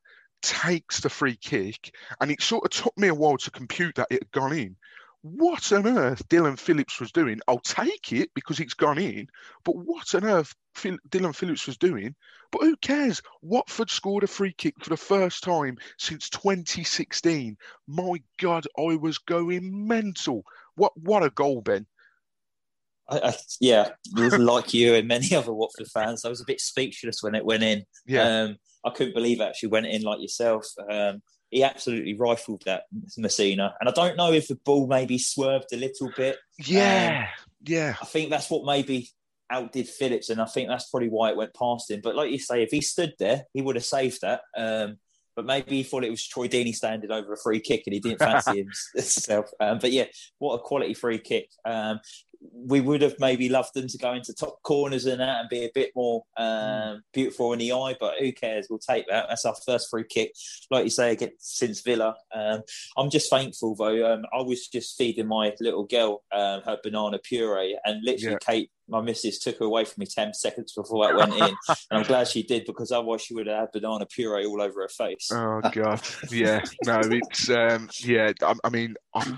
[0.42, 1.92] takes the free kick.
[2.20, 4.77] And it sort of took me a while to compute that it had gone in
[5.22, 9.28] what on earth Dillon Phillips was doing, I'll take it because it's gone in,
[9.64, 12.14] but what on earth Phil, Dillon Phillips was doing,
[12.50, 13.22] but who cares?
[13.40, 17.56] Watford scored a free kick for the first time since 2016.
[17.87, 20.44] My God, I was going mental.
[20.74, 21.87] What what a goal, Ben.
[23.08, 23.90] I, I, yeah,
[24.38, 27.62] like you and many other Watford fans, I was a bit speechless when it went
[27.62, 27.85] in.
[28.06, 28.42] Yeah.
[28.42, 30.66] Um, I couldn't believe it actually went in like yourself.
[30.90, 32.84] Um, he absolutely rifled that
[33.18, 33.74] Masina.
[33.78, 36.38] And I don't know if the ball maybe swerved a little bit.
[36.58, 37.94] Yeah, um, yeah.
[38.00, 39.10] I think that's what maybe
[39.50, 42.00] outdid Phillips, and I think that's probably why it went past him.
[42.02, 44.40] But like you say, if he stood there, he would have saved that.
[44.56, 44.96] Um,
[45.36, 48.00] but maybe he thought it was Troy Deeney standing over a free kick and he
[48.00, 49.50] didn't fancy himself.
[49.60, 50.04] Um, but yeah,
[50.38, 51.48] what a quality free kick.
[51.64, 52.00] Um,
[52.52, 55.64] we would have maybe loved them to go into top corners and that and be
[55.64, 58.66] a bit more um, beautiful in the eye, but who cares?
[58.68, 59.26] We'll take that.
[59.28, 60.33] That's our first free kick,
[60.70, 62.16] like you say, against since Villa.
[62.35, 62.62] Um,
[62.96, 64.12] I'm just thankful though.
[64.12, 68.46] Um, I was just feeding my little girl um, her banana puree, and literally yeah.
[68.46, 71.42] Kate my missus took her away from me 10 seconds before that went in.
[71.68, 74.83] and I'm glad she did because otherwise she would have had banana puree all over
[74.83, 75.31] her face.
[75.33, 76.00] Oh, God.
[76.31, 76.62] Yeah.
[76.85, 79.37] No, it's, um, yeah, I, I mean, I,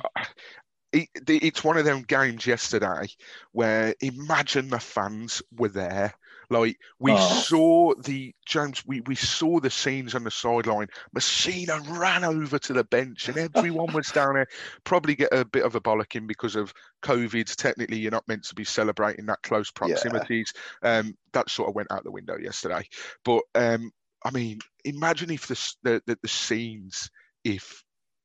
[0.95, 3.09] it, it's one of them games yesterday
[3.53, 6.15] where imagine the fans were there.
[6.51, 7.29] Like we oh.
[7.43, 10.89] saw the James, we, we saw the scenes on the sideline.
[11.17, 14.47] Masina ran over to the bench, and everyone was down there.
[14.85, 17.55] Probably get a bit of a bollocking because of COVID.
[17.57, 20.53] Technically, you're not meant to be celebrating that close proximities.
[20.83, 20.99] Yeah.
[20.99, 22.87] Um, that sort of went out the window yesterday.
[23.25, 23.91] But um,
[24.23, 27.11] I mean, imagine if the the, the, the scenes
[27.43, 27.83] if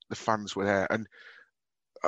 [0.10, 1.08] the fans were there and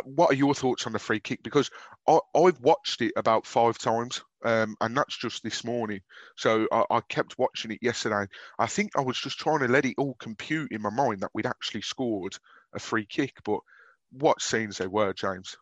[0.05, 1.43] what are your thoughts on the free kick?
[1.43, 1.69] Because
[2.07, 6.01] I, have watched it about five times, um, and that's just this morning.
[6.35, 8.27] So I, I, kept watching it yesterday.
[8.59, 11.31] I think I was just trying to let it all compute in my mind that
[11.33, 12.35] we'd actually scored
[12.73, 13.35] a free kick.
[13.43, 13.59] But
[14.11, 15.57] what scenes they were, James?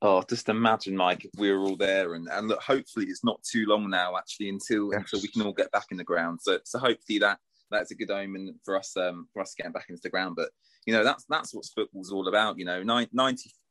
[0.00, 3.42] Oh, just imagine, Mike, if we were all there, and, and look, hopefully it's not
[3.42, 5.00] too long now, actually, until yes.
[5.00, 6.38] until we can all get back in the ground.
[6.40, 7.38] So, so hopefully that
[7.70, 10.36] that's a good omen for us um, for us getting back into the ground.
[10.36, 10.50] But
[10.88, 12.58] you know that's that's what football's all about.
[12.58, 13.10] You know, 90,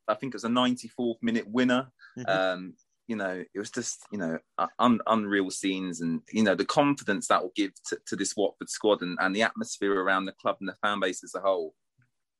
[0.08, 1.88] I think it was a 94th minute winner.
[2.16, 2.30] Mm-hmm.
[2.30, 2.74] Um,
[3.08, 4.38] you know, it was just you know
[4.78, 8.70] un, unreal scenes, and you know the confidence that will give to, to this Watford
[8.70, 11.74] squad and, and the atmosphere around the club and the fan base as a whole.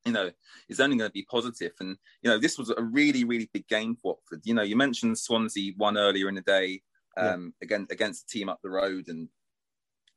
[0.06, 0.30] You know,
[0.70, 1.72] is only going to be positive.
[1.80, 4.42] And you know, this was a really, really big game for Watford.
[4.46, 6.84] You know, you mentioned Swansea won earlier in the day
[7.18, 7.66] um, yeah.
[7.66, 9.28] against against the team up the road, and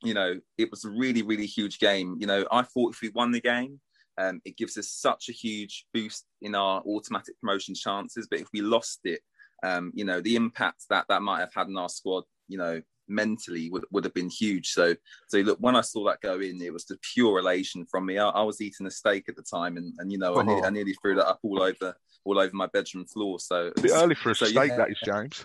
[0.02, 2.18] you know, it was a really, really huge game.
[2.20, 3.80] You know, I thought if we won the game,
[4.20, 8.28] um, it gives us such a huge boost in our automatic promotion chances.
[8.30, 9.20] But if we lost it,
[9.62, 12.82] um, you know, the impact that that might have had on our squad, you know,
[13.08, 14.72] mentally would, would have been huge.
[14.72, 14.94] So,
[15.28, 18.18] so look, when I saw that go in, it was the pure elation from me.
[18.18, 20.40] I, I was eating a steak at the time, and, and you know, oh.
[20.40, 23.40] I, nearly, I, nearly, threw that up all over all over my bedroom floor.
[23.40, 24.76] So a bit early for a so, steak, yeah.
[24.76, 25.44] that is, James.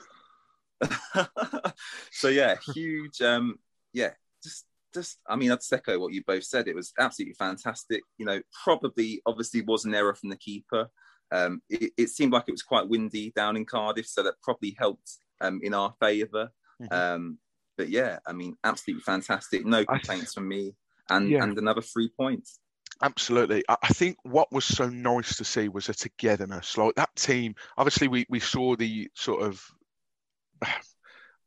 [2.11, 3.21] so yeah, huge.
[3.21, 3.57] Um,
[3.93, 4.11] yeah,
[4.43, 6.67] just just, I mean, I'd echo what you both said.
[6.67, 8.01] It was absolutely fantastic.
[8.17, 10.87] You know, probably, obviously, was an error from the keeper.
[11.31, 14.75] Um, it, it, seemed like it was quite windy down in Cardiff, so that probably
[14.79, 16.49] helped um, in our favor
[16.81, 16.93] mm-hmm.
[16.93, 17.37] um,
[17.77, 19.65] but yeah, I mean, absolutely fantastic.
[19.65, 20.75] No complaints from me,
[21.09, 21.43] and yeah.
[21.43, 22.59] and another three points.
[23.01, 23.63] Absolutely.
[23.67, 26.77] I think what was so nice to see was a togetherness.
[26.77, 29.61] Like that team, obviously, we, we saw the sort of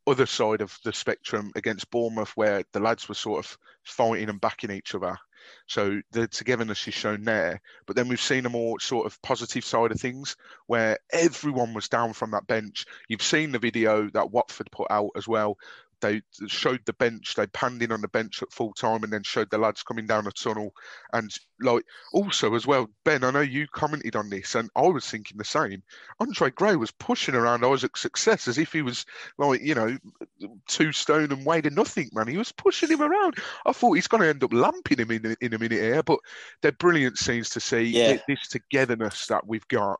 [0.09, 4.41] other side of the spectrum against Bournemouth, where the lads were sort of fighting and
[4.41, 5.17] backing each other.
[5.67, 7.61] So the togetherness is shown there.
[7.87, 11.89] But then we've seen a more sort of positive side of things where everyone was
[11.89, 12.87] down from that bench.
[13.09, 15.57] You've seen the video that Watford put out as well,
[16.01, 17.35] they showed the bench.
[17.35, 20.07] They panned in on the bench at full time, and then showed the lads coming
[20.07, 20.73] down the tunnel.
[21.13, 21.31] And
[21.61, 25.39] like also as well, Ben, I know you commented on this, and I was thinking
[25.39, 25.83] the same.
[26.21, 29.05] Andre Gray was pushing around Isaac Success as if he was
[29.39, 29.97] like you know
[30.69, 32.29] two stone and weighed nothing, man.
[32.29, 33.37] He was pushing him around.
[33.67, 36.21] I thought he's going to end up lamping him in in a minute here, but
[36.63, 37.83] they're brilliant scenes to see.
[37.83, 38.19] Yeah.
[38.29, 39.99] This togetherness that we've got.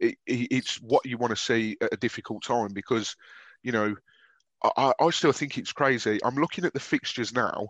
[0.00, 3.16] It, it, it's what you want to see at a difficult time because
[3.64, 3.96] you know
[4.62, 6.18] I, I still think it's crazy.
[6.24, 7.68] I'm looking at the fixtures now,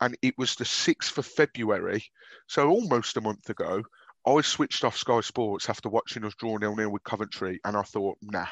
[0.00, 2.04] and it was the 6th of February,
[2.46, 3.82] so almost a month ago.
[4.26, 7.82] I switched off Sky Sports after watching us draw nil nil with Coventry, and I
[7.82, 8.46] thought, nah,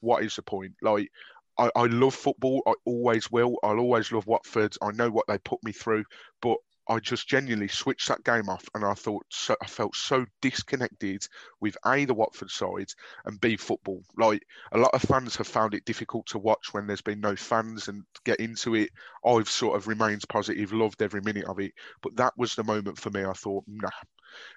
[0.00, 0.74] what is the point?
[0.82, 1.10] Like,
[1.58, 2.62] I, I love football.
[2.66, 3.56] I always will.
[3.62, 4.76] I'll always love Watford.
[4.82, 6.04] I know what they put me through,
[6.40, 10.24] but I just genuinely switched that game off, and I thought so, I felt so
[10.40, 11.26] disconnected
[11.60, 12.90] with a the Watford side
[13.24, 14.02] and b football.
[14.16, 17.36] Like a lot of fans have found it difficult to watch when there's been no
[17.36, 18.90] fans and get into it.
[19.24, 21.72] I've sort of remained positive, loved every minute of it,
[22.02, 23.24] but that was the moment for me.
[23.24, 23.90] I thought, nah,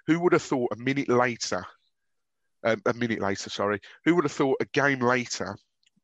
[0.07, 1.65] who would have thought a minute later,
[2.63, 5.57] um, a minute later, sorry, who would have thought a game later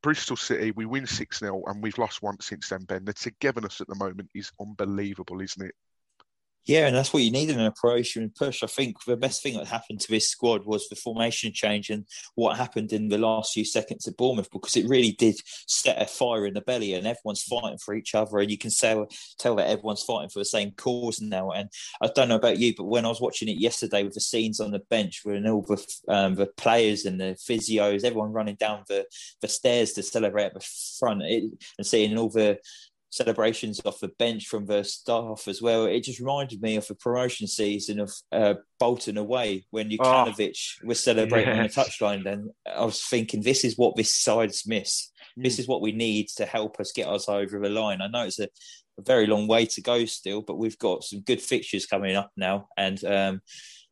[0.03, 3.05] Bristol City, we win 6 0 and we've lost once since then, Ben.
[3.05, 5.75] The togetherness at the moment is unbelievable, isn't it?
[6.67, 8.61] Yeah, and that's what you need in a promotion push.
[8.61, 12.05] I think the best thing that happened to this squad was the formation change and
[12.35, 16.05] what happened in the last few seconds at Bournemouth because it really did set a
[16.05, 19.01] fire in the belly and everyone's fighting for each other and you can say,
[19.39, 21.51] tell that everyone's fighting for the same cause now.
[21.51, 21.69] And
[22.01, 24.59] I don't know about you, but when I was watching it yesterday with the scenes
[24.59, 28.83] on the bench with all the, um, the players and the physios, everyone running down
[28.89, 29.05] the,
[29.41, 30.67] the stairs to celebrate at the
[30.99, 31.45] front it,
[31.77, 32.59] and seeing all the
[33.09, 35.85] celebrations off the bench from the staff as well.
[35.85, 40.87] It just reminded me of the promotion season of uh, Bolton away when Jokanovic oh,
[40.87, 41.77] was celebrating yes.
[41.77, 42.23] on the touchline.
[42.23, 45.11] Then I was thinking, this is what this side's miss.
[45.37, 45.43] Mm.
[45.43, 48.01] This is what we need to help us get us over the line.
[48.01, 48.49] I know it's a,
[48.97, 52.31] a, very long way to go still, but we've got some good fixtures coming up
[52.35, 53.41] now, and um,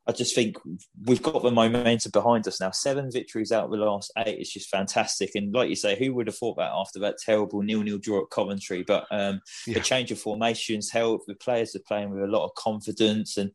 [0.07, 0.57] I just think
[1.05, 2.71] we've got the momentum behind us now.
[2.71, 5.31] Seven victories out of the last eight is just fantastic.
[5.33, 8.29] And like you say, who would have thought that after that terrible nil-nil draw at
[8.29, 8.83] Coventry?
[8.83, 9.75] But um, yeah.
[9.75, 11.25] the change of formations helped.
[11.25, 13.51] The players are playing with a lot of confidence, and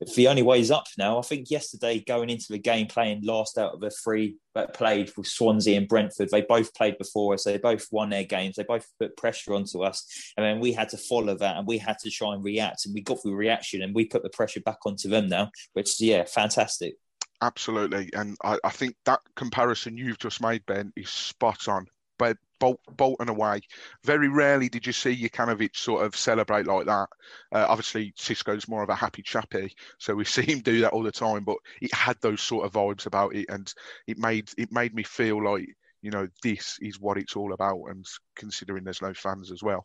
[0.00, 1.18] the only way is up now.
[1.18, 5.10] I think yesterday going into the game, playing last out of the three that played
[5.16, 7.44] with Swansea and Brentford, they both played before us.
[7.44, 8.56] They both won their games.
[8.56, 10.06] They both put pressure onto us,
[10.36, 12.94] and then we had to follow that, and we had to try and react, and
[12.94, 16.00] we got the reaction, and we put the pressure back onto them now, which is
[16.00, 16.94] yeah, fantastic.
[17.40, 21.86] Absolutely, and I, I think that comparison you've just made, Ben, is spot on.
[22.18, 23.60] But Bolt, Bolton away.
[24.04, 27.08] Very rarely did you see Jokanovic sort of celebrate like that.
[27.52, 31.02] Uh, obviously, Xisco's more of a happy chappy, so we see him do that all
[31.02, 31.44] the time.
[31.44, 33.72] But it had those sort of vibes about it, and
[34.06, 35.68] it made it made me feel like
[36.02, 37.80] you know this is what it's all about.
[37.88, 38.04] And
[38.36, 39.84] considering there's no fans as well,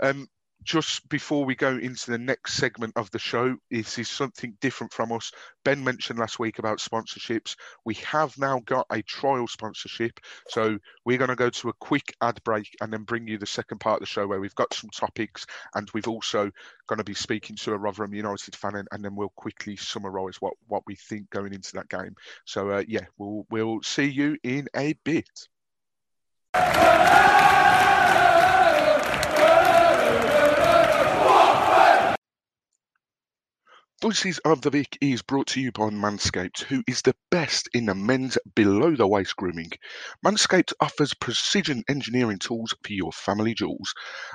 [0.00, 0.26] um,
[0.64, 4.92] just before we go into the next segment of the show, this is something different
[4.92, 5.32] from us.
[5.64, 7.56] Ben mentioned last week about sponsorships.
[7.84, 10.20] We have now got a trial sponsorship.
[10.48, 13.46] So we're going to go to a quick ad break and then bring you the
[13.46, 16.50] second part of the show where we've got some topics and we've also
[16.86, 20.54] going to be speaking to a Rotherham United fan and, then we'll quickly summarise what,
[20.68, 22.14] what we think going into that game.
[22.44, 25.48] So uh, yeah, we'll, we'll see you in a bit.
[34.02, 37.84] Voices of the Vic is brought to you by Manscaped, who is the best in
[37.84, 39.70] the men's below the waist grooming.
[40.24, 43.92] Manscaped offers precision engineering tools for your family jewels.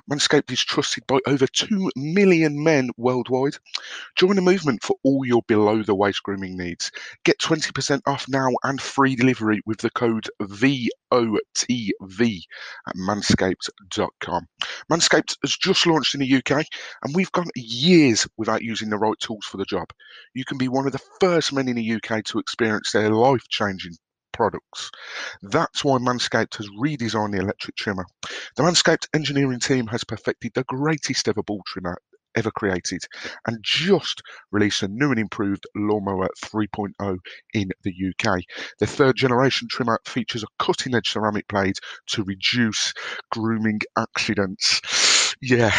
[0.07, 3.55] Manscaped is trusted by over 2 million men worldwide.
[4.15, 6.91] Join the movement for all your below the waist grooming needs.
[7.23, 10.89] Get 20% off now and free delivery with the code VOTV
[12.87, 14.47] at manscaped.com.
[14.91, 16.67] Manscaped has just launched in the UK
[17.03, 19.87] and we've gone years without using the right tools for the job.
[20.33, 23.47] You can be one of the first men in the UK to experience their life
[23.49, 23.93] changing
[24.33, 24.91] products.
[25.41, 28.05] That's why Manscaped has redesigned the electric trimmer.
[28.57, 31.97] The Manscaped engineering team has perfected the greatest ever ball trimmer
[32.35, 33.01] ever created
[33.47, 37.17] and just released a new and improved Lawnmower 3.0
[37.53, 38.41] in the UK.
[38.79, 41.75] The third generation trimmer features a cutting edge ceramic blade
[42.07, 42.93] to reduce
[43.31, 44.81] grooming accidents.
[45.41, 45.73] Yeah.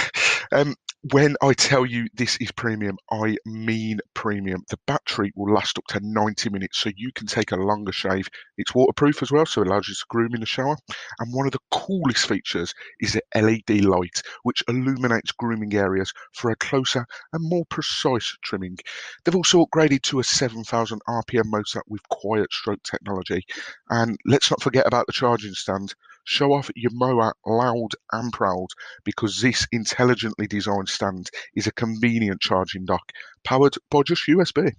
[0.52, 0.74] Um,
[1.12, 4.64] when I tell you this is premium, I mean premium.
[4.70, 8.28] The battery will last up to 90 minutes, so you can take a longer shave.
[8.58, 10.76] It's waterproof as well, so it allows you to groom in the shower.
[11.20, 16.50] And one of the coolest features is the LED light, which illuminates grooming areas for
[16.50, 18.76] a closer and more precise trimming.
[19.24, 23.44] They've also upgraded to a 7,000 RPM motor with quiet stroke technology.
[23.90, 25.94] And let's not forget about the charging stand.
[26.26, 28.66] Show off your mower loud and proud
[29.04, 33.12] because this intelligently designed stand is a convenient charging dock
[33.44, 34.72] powered by just USB.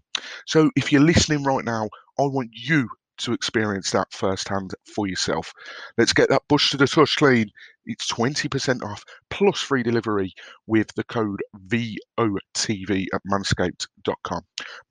[0.45, 5.53] So if you're listening right now, I want you to experience that firsthand for yourself.
[5.97, 7.49] Let's get that bush to the touch clean.
[7.86, 10.33] It's 20% off plus free delivery
[10.65, 14.41] with the code VOTV at manscaped.com.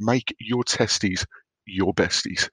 [0.01, 1.27] Make your testes
[1.67, 2.49] your besties.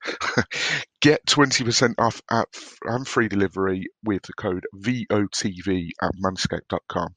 [1.00, 2.48] Get 20% off at,
[2.84, 7.14] and free delivery with the code VOTV at manscaped.com,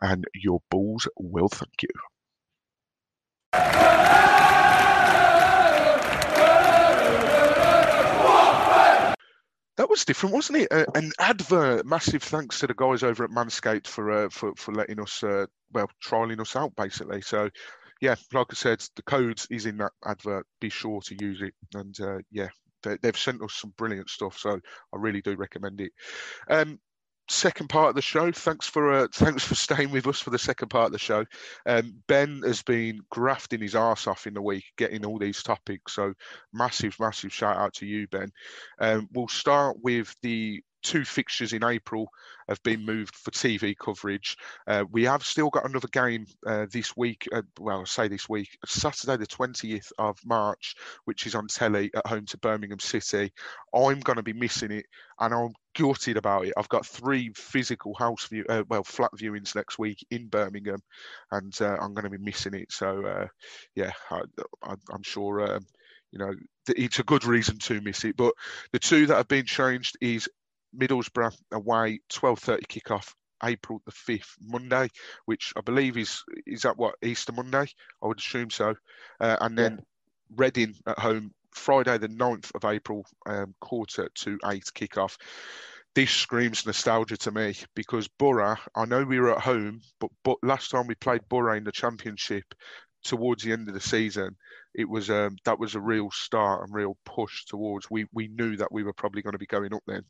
[0.00, 1.88] and your balls will thank you.
[9.80, 10.68] That was different, wasn't it?
[10.70, 11.86] Uh, an advert.
[11.86, 15.46] Massive thanks to the guys over at Manscaped for uh, for for letting us, uh,
[15.72, 17.22] well, trialing us out basically.
[17.22, 17.48] So
[18.00, 20.46] yeah, like I said, the code is in that advert.
[20.60, 21.54] Be sure to use it.
[21.74, 22.48] And uh, yeah,
[22.82, 25.92] they, have sent us some brilliant stuff, so I really do recommend it.
[26.48, 26.78] Um,
[27.28, 28.32] second part of the show.
[28.32, 31.24] Thanks for uh, thanks for staying with us for the second part of the show.
[31.66, 35.94] Um, ben has been grafting his arse off in the week, getting all these topics.
[35.94, 36.12] So
[36.52, 38.30] massive, massive shout out to you, Ben.
[38.80, 42.10] Um, we'll start with the two fixtures in April
[42.48, 44.36] have been moved for TV coverage.
[44.66, 47.28] Uh, we have still got another game uh, this week.
[47.32, 50.74] Uh, well, I say this week, Saturday the 20th of March,
[51.04, 53.32] which is on telly at home to Birmingham City.
[53.74, 54.86] I'm going to be missing it,
[55.18, 56.54] and I'm gutted about it.
[56.56, 60.82] I've got three physical house view, uh, well, flat viewings next week in Birmingham,
[61.30, 62.72] and uh, I'm going to be missing it.
[62.72, 63.26] So, uh,
[63.74, 64.22] yeah, I,
[64.92, 65.56] am sure.
[65.56, 65.66] Um,
[66.12, 66.34] you know,
[66.68, 68.16] it's a good reason to miss it.
[68.16, 68.34] But
[68.72, 70.28] the two that have been changed is
[70.76, 74.88] Middlesbrough away, 12:30 kickoff, April the 5th, Monday,
[75.24, 77.66] which I believe is is that what Easter Monday?
[78.02, 78.74] I would assume so.
[79.20, 79.84] Uh, and then yeah.
[80.36, 85.16] Reading at home, Friday the 9th of April, um, quarter to eight kickoff.
[85.94, 90.36] This screams nostalgia to me because Borough, I know we were at home, but, but
[90.42, 92.44] last time we played Borough in the Championship
[93.02, 94.36] towards the end of the season,
[94.74, 97.90] it was um, that was a real start and real push towards.
[97.90, 100.02] We we knew that we were probably going to be going up then.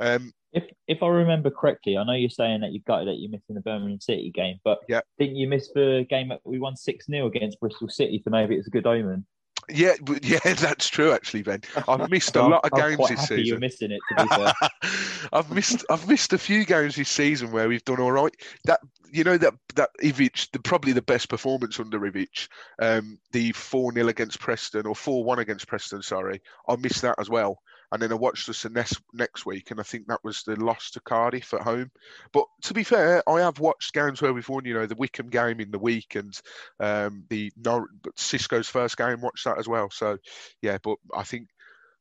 [0.00, 3.30] Um, if if I remember correctly, I know you're saying that you've got that you're
[3.30, 5.00] missing the Birmingham City game, but yeah.
[5.18, 8.20] didn't you miss the game that we won six 0 against Bristol City?
[8.24, 9.26] So maybe it's a good omen.
[9.68, 11.12] Yeah, yeah, that's true.
[11.12, 13.44] Actually, Ben, I've missed a lot of I'm games this season.
[13.44, 14.00] You're missing it.
[14.10, 14.52] To be fair,
[15.32, 18.34] I've missed I've missed a few games this season where we've done all right.
[18.64, 18.80] That
[19.12, 22.48] you know that that Ivic, the, probably the best performance under Ivic,
[22.80, 26.02] um, the four 0 against Preston or four one against Preston.
[26.02, 27.60] Sorry, I missed that as well
[27.94, 30.56] and then I watched us the next next week, and I think that was the
[30.56, 31.92] loss to Cardiff at home.
[32.32, 34.64] But to be fair, I have watched games where we've won.
[34.64, 36.36] You know, the Wycombe game in the week, and
[36.80, 37.86] um, the Nor-
[38.18, 39.20] Xisco's first game.
[39.20, 39.90] Watched that as well.
[39.90, 40.18] So
[40.60, 41.46] yeah, but I think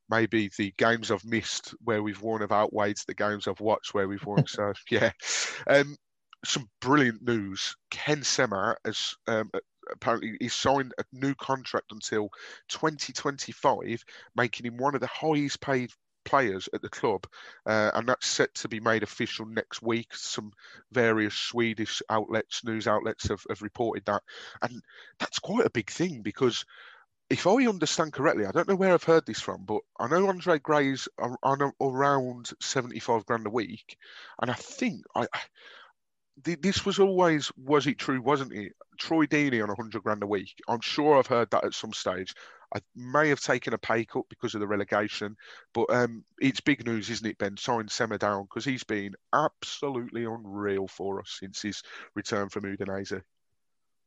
[0.09, 4.07] maybe the games I've missed where we've won have outweighed the games I've watched where
[4.07, 4.47] we've won.
[4.47, 5.11] so yeah,
[5.67, 5.95] um,
[6.43, 7.75] some brilliant news.
[7.91, 9.51] Ken Sema has um,
[9.91, 12.29] apparently he signed a new contract until
[12.69, 14.03] 2025,
[14.35, 15.91] making him one of the highest paid
[16.25, 17.27] players at the club,
[17.65, 20.15] uh, and that's set to be made official next week.
[20.15, 20.51] Some
[20.91, 24.23] various Swedish outlets, news outlets, have, have reported that,
[24.61, 24.81] and
[25.19, 26.65] that's quite a big thing because.
[27.29, 30.27] If I understand correctly, I don't know where I've heard this from, but I know
[30.27, 33.97] Andre Gray's on around seventy-five grand a week,
[34.39, 35.25] and I think I,
[36.41, 38.73] this was always was it true, wasn't it?
[38.99, 40.53] Troy Deeney on 100 grand a week.
[40.67, 42.33] I'm sure I've heard that at some stage.
[42.75, 45.35] I may have taken a pay cut because of the relegation,
[45.73, 47.55] but um, it's big news, isn't it, Ben?
[47.55, 51.83] Signed Sema down because he's been absolutely unreal for us since his
[52.15, 53.21] return from Udinese.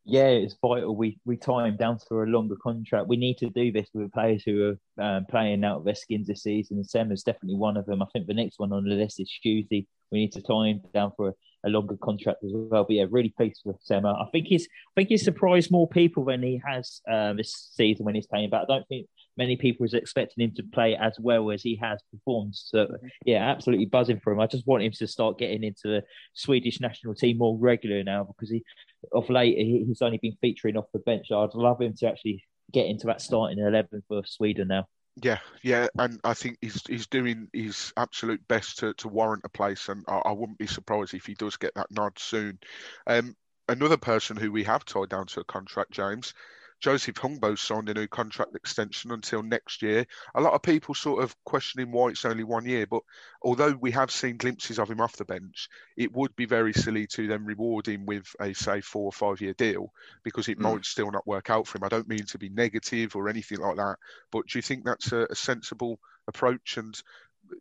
[0.04, 0.96] Yeah, it's vital.
[0.96, 3.08] We we tie him down for a longer contract.
[3.08, 6.28] We need to do this with players who are um, playing out of their skins
[6.28, 6.82] this season.
[6.84, 8.02] Sema's definitely one of them.
[8.02, 9.86] I think the next one on the list is Tuesday.
[10.10, 11.32] We need to tie him down for a
[11.66, 12.84] a longer contract as well.
[12.84, 14.12] But yeah, really pleased with Sema.
[14.12, 18.06] I think he's I think he's surprised more people than he has um, this season
[18.06, 18.50] when he's playing.
[18.50, 21.76] But I don't think many people is expecting him to play as well as he
[21.82, 22.54] has performed.
[22.54, 22.86] So
[23.24, 24.40] yeah, absolutely buzzing for him.
[24.40, 26.02] I just want him to start getting into the
[26.34, 28.64] Swedish national team more regular now because he
[29.12, 31.32] of late he's only been featuring off the bench.
[31.32, 34.86] I'd love him to actually get into that starting eleven for Sweden now.
[35.22, 39.48] Yeah, yeah, and I think he's he's doing his absolute best to, to warrant a
[39.48, 42.58] place, and I, I wouldn't be surprised if he does get that nod soon.
[43.06, 43.34] Um,
[43.68, 46.34] another person who we have tied down to a contract, James,
[46.86, 50.06] Joseph Hungbo signed a new contract extension until next year.
[50.36, 53.02] A lot of people sort of questioning why it's only one year, but
[53.42, 57.08] although we have seen glimpses of him off the bench, it would be very silly
[57.08, 60.62] to then reward him with a say four or five year deal because it mm.
[60.62, 61.82] might still not work out for him.
[61.82, 63.96] I don't mean to be negative or anything like that,
[64.30, 66.76] but do you think that's a, a sensible approach?
[66.76, 66.96] And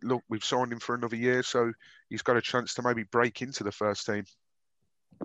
[0.04, 1.74] look, we've signed him for another year, so
[2.10, 4.26] he's got a chance to maybe break into the first team.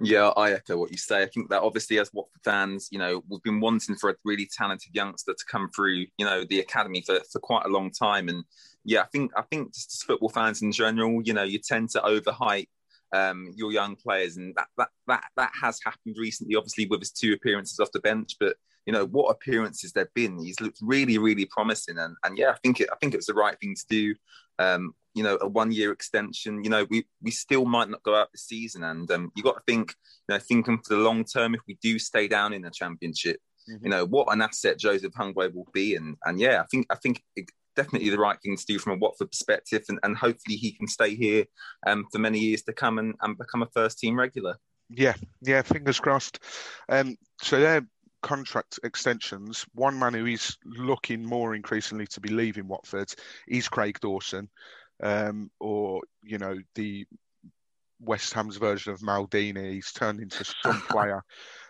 [0.01, 1.23] Yeah, I echo what you say.
[1.23, 4.49] I think that obviously, as Watford fans, you know, we've been wanting for a really
[4.57, 8.29] talented youngster to come through, you know, the academy for, for quite a long time.
[8.29, 8.45] And
[8.85, 11.91] yeah, I think I think just as football fans in general, you know, you tend
[11.91, 12.69] to overhype
[13.13, 16.55] um, your young players, and that that that that has happened recently.
[16.55, 20.39] Obviously, with his two appearances off the bench, but you know what appearances there've been.
[20.39, 23.27] He's looked really, really promising, and and yeah, I think it I think it was
[23.27, 24.15] the right thing to do.
[24.61, 26.63] Um, you know, a one year extension.
[26.63, 29.57] You know, we we still might not go out this season, and um, you got
[29.57, 29.95] to think,
[30.29, 31.55] you know, thinking for the long term.
[31.55, 33.39] If we do stay down in the championship,
[33.69, 33.85] mm-hmm.
[33.85, 36.97] you know, what an asset Joseph Hungbo will be, and and yeah, I think I
[36.97, 37.23] think.
[37.37, 40.73] It, definitely the right thing to do from a Watford perspective, and, and hopefully he
[40.73, 41.45] can stay here
[41.87, 44.57] um, for many years to come and, and become a first team regular.
[44.91, 46.41] Yeah, yeah, fingers crossed.
[46.89, 47.87] Um, so their
[48.23, 49.67] contract extensions.
[49.75, 53.13] One man who is looking more increasingly to be leaving Watford
[53.49, 54.49] is Craig Dawson
[55.03, 57.07] um, or you know the
[58.01, 59.75] West Ham's version of Maldini.
[59.75, 61.23] He's turned into some player.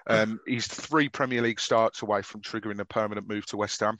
[0.07, 3.99] Um, he's three Premier League starts away from triggering a permanent move to West Ham.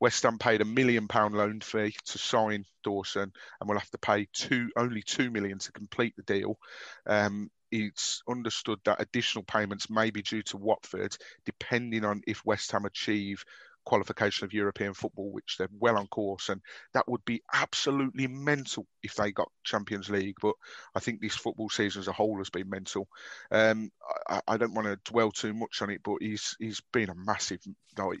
[0.00, 3.98] West Ham paid a million pound loan fee to sign Dawson, and will have to
[3.98, 6.58] pay two only two million to complete the deal.
[7.06, 12.72] Um, it's understood that additional payments may be due to Watford, depending on if West
[12.72, 13.44] Ham achieve
[13.84, 16.60] qualification of European football, which they're well on course, and
[16.92, 20.36] that would be absolutely mental if they got Champions League.
[20.40, 20.54] But
[20.94, 23.06] I think this football season as a whole has been mental.
[23.50, 23.90] Um,
[24.28, 27.14] I, I, don't want to dwell too much on it, but he's he's been a
[27.14, 27.60] massive,
[27.96, 28.20] like,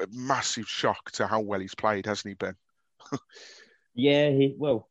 [0.00, 2.54] a massive shock to how well he's played, hasn't he, Ben?
[3.94, 4.87] yeah, he well.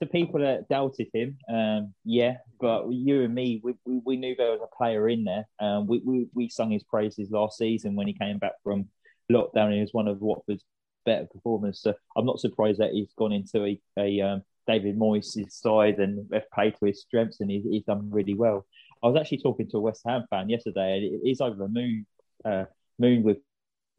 [0.00, 4.36] The people that doubted him, um, yeah, but you and me, we, we, we, knew
[4.36, 5.48] there was a player in there.
[5.58, 8.88] Um, we, we, we sung his praises last season when he came back from
[9.32, 9.72] lockdown.
[9.72, 10.64] He was one of Watford's
[11.06, 11.80] better performers.
[11.80, 16.28] So I'm not surprised that he's gone into a, a um, David Moyes' side and
[16.28, 18.66] they've played to his strengths and he's, he's, done really well.
[19.02, 22.06] I was actually talking to a West Ham fan yesterday and he's over the moon,
[22.44, 22.64] uh,
[22.98, 23.38] moon with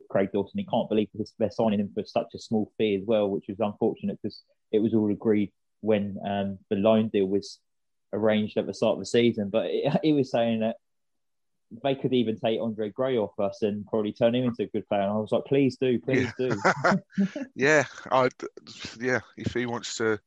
[0.09, 0.59] Craig Dawson.
[0.59, 1.07] He can't believe
[1.39, 4.79] they're signing him for such a small fee as well, which was unfortunate because it
[4.79, 5.51] was all agreed
[5.81, 7.59] when um, the loan deal was
[8.13, 9.49] arranged at the start of the season.
[9.49, 9.69] But
[10.03, 10.77] he was saying that
[11.83, 14.87] they could even take Andre Gray off us and probably turn him into a good
[14.87, 15.01] player.
[15.01, 16.49] And I was like, please do, please yeah.
[16.49, 17.41] do.
[17.55, 18.29] yeah, I
[18.99, 20.19] yeah, if he wants to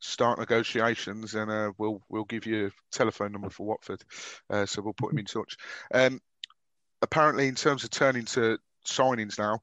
[0.00, 4.02] start negotiations, then uh, we'll we'll give you a telephone number for Watford,
[4.50, 5.56] uh, so we'll put him in touch.
[5.92, 6.20] Um,
[7.02, 9.60] apparently, in terms of turning to signings now,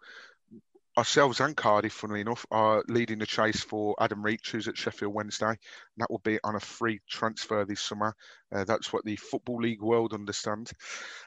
[0.98, 5.14] ourselves and Cardiff, funnily enough, are leading the chase for Adam Reach, who's at Sheffield
[5.14, 5.48] Wednesday.
[5.48, 5.58] And
[5.98, 8.16] that will be on a free transfer this summer.
[8.54, 10.72] Uh, that's what the Football League world understand.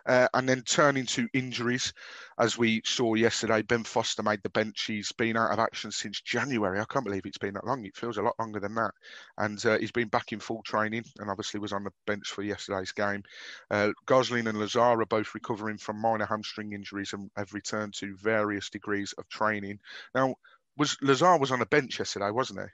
[0.07, 1.93] Uh, and then turning to injuries,
[2.39, 4.85] as we saw yesterday, Ben Foster made the bench.
[4.87, 6.81] He's been out of action since January.
[6.81, 7.85] I can't believe it's been that long.
[7.85, 8.93] It feels a lot longer than that.
[9.39, 12.43] And uh, he's been back in full training and obviously was on the bench for
[12.43, 13.23] yesterday's game.
[13.71, 18.17] Uh, Gosling and Lazaar are both recovering from minor hamstring injuries and have returned to
[18.17, 19.79] various degrees of training.
[20.15, 20.37] Now,
[20.77, 22.67] was Lazaar was on the bench yesterday, wasn't he?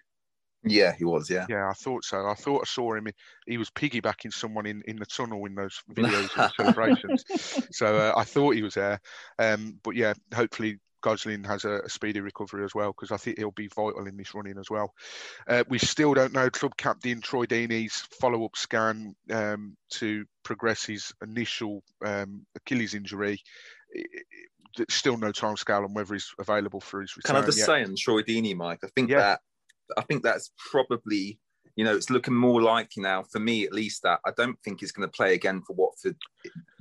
[0.64, 1.28] Yeah, he was.
[1.28, 1.46] Yeah.
[1.48, 2.26] Yeah, I thought so.
[2.26, 3.08] I thought I saw him.
[3.46, 7.24] He was piggybacking someone in, in the tunnel in those videos of celebrations.
[7.72, 9.00] So uh, I thought he was there.
[9.38, 13.38] Um, but yeah, hopefully Gosling has a, a speedy recovery as well because I think
[13.38, 14.94] he'll be vital in this running as well.
[15.48, 20.84] Uh, we still don't know club captain Troy Deeney's follow up scan um, to progress
[20.84, 23.40] his initial um, Achilles injury.
[24.88, 27.34] still no time scale on whether he's available for his return.
[27.34, 27.66] Can I just yet.
[27.66, 28.80] say on Troy Deeney, Mike?
[28.84, 29.18] I think yeah.
[29.18, 29.40] that
[29.96, 31.38] I think that's probably
[31.76, 34.80] you know, it's looking more likely now for me, at least, that I don't think
[34.80, 36.16] he's going to play again for Watford.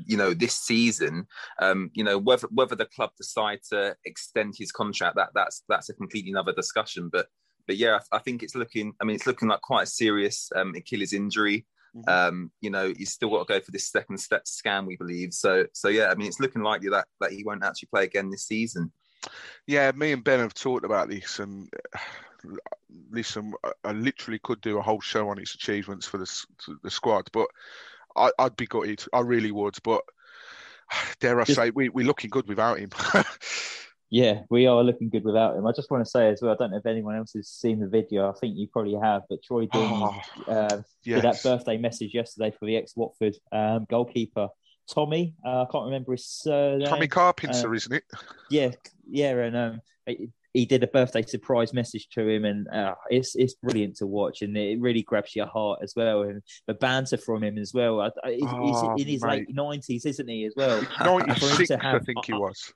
[0.05, 1.27] You know, this season.
[1.61, 5.89] Um, you know, whether whether the club decide to extend his contract, that that's that's
[5.89, 7.09] a completely another discussion.
[7.11, 7.27] But
[7.67, 8.93] but yeah, I, I think it's looking.
[9.01, 11.65] I mean, it's looking like quite a serious um, Achilles injury.
[11.95, 12.09] Mm-hmm.
[12.09, 15.33] Um, you know, he's still got to go for this second step scan, we believe.
[15.33, 18.29] So so yeah, I mean, it's looking likely that that he won't actually play again
[18.29, 18.91] this season.
[19.67, 21.69] Yeah, me and Ben have talked about this, and
[23.11, 26.45] listen, I literally could do a whole show on its achievements for the
[26.83, 27.47] the squad, but
[28.15, 29.03] I, would be gutted.
[29.13, 29.75] I really would.
[29.83, 30.01] But
[31.19, 32.89] dare I say, we, we're looking good without him.
[34.09, 35.65] yeah, we are looking good without him.
[35.65, 37.79] I just want to say as well, I don't know if anyone else has seen
[37.79, 38.29] the video.
[38.29, 41.21] I think you probably have, but Troy Deeney oh, uh, yes.
[41.21, 44.49] did that birthday message yesterday for the ex Watford um, goalkeeper.
[44.89, 46.87] Tommy, uh, I can't remember his surname.
[46.87, 48.03] Tommy Carpenter, um, isn't it?
[48.49, 48.71] Yeah,
[49.09, 49.81] yeah, and um,
[50.53, 54.41] he did a birthday surprise message to him, and uh, it's it's brilliant to watch,
[54.41, 56.23] and it really grabs your heart as well.
[56.23, 58.01] And the banter from him as well.
[58.25, 59.29] He's, oh, he's in his mate.
[59.29, 60.45] late nineties, isn't he?
[60.45, 62.73] As well, ninety six, I think he was.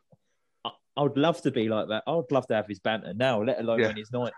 [0.64, 2.04] I, I would love to be like that.
[2.08, 3.88] I would love to have his banter now, let alone yeah.
[3.88, 4.34] when he's ninety.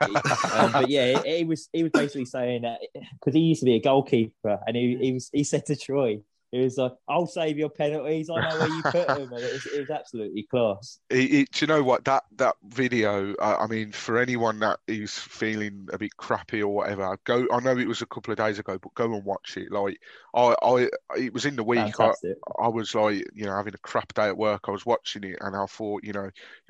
[0.54, 3.76] um, but yeah, he was he was basically saying that because he used to be
[3.76, 6.22] a goalkeeper, and he he was he said to Troy,
[6.52, 8.30] it was like, I'll save your penalties.
[8.30, 9.34] I know where you put them.
[9.34, 11.00] And it was, it was absolutely class.
[11.10, 12.06] It, it, do you know what?
[12.06, 16.74] That that video, uh, I mean, for anyone that is feeling a bit crappy or
[16.74, 17.46] whatever, go.
[17.52, 19.72] I know it was a couple of days ago, but go and watch it.
[19.72, 20.00] Like,
[20.34, 22.00] I, I it was in the week.
[22.00, 22.14] I,
[22.62, 24.66] I, was like, you know, having a crap day at work.
[24.68, 26.30] I was watching it and I thought, you know,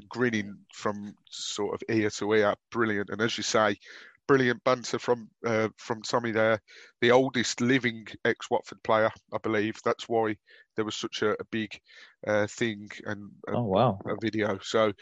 [0.10, 3.10] grinning from sort of ear to ear, brilliant.
[3.12, 3.78] And as you say,
[4.28, 6.62] brilliant banter from uh, from Tommy there,
[7.02, 9.76] the oldest living ex Watford player, I believe.
[9.84, 10.36] That's why
[10.76, 11.80] there was such a, a big
[12.26, 14.60] uh, thing and a, oh wow a video.
[14.62, 14.94] So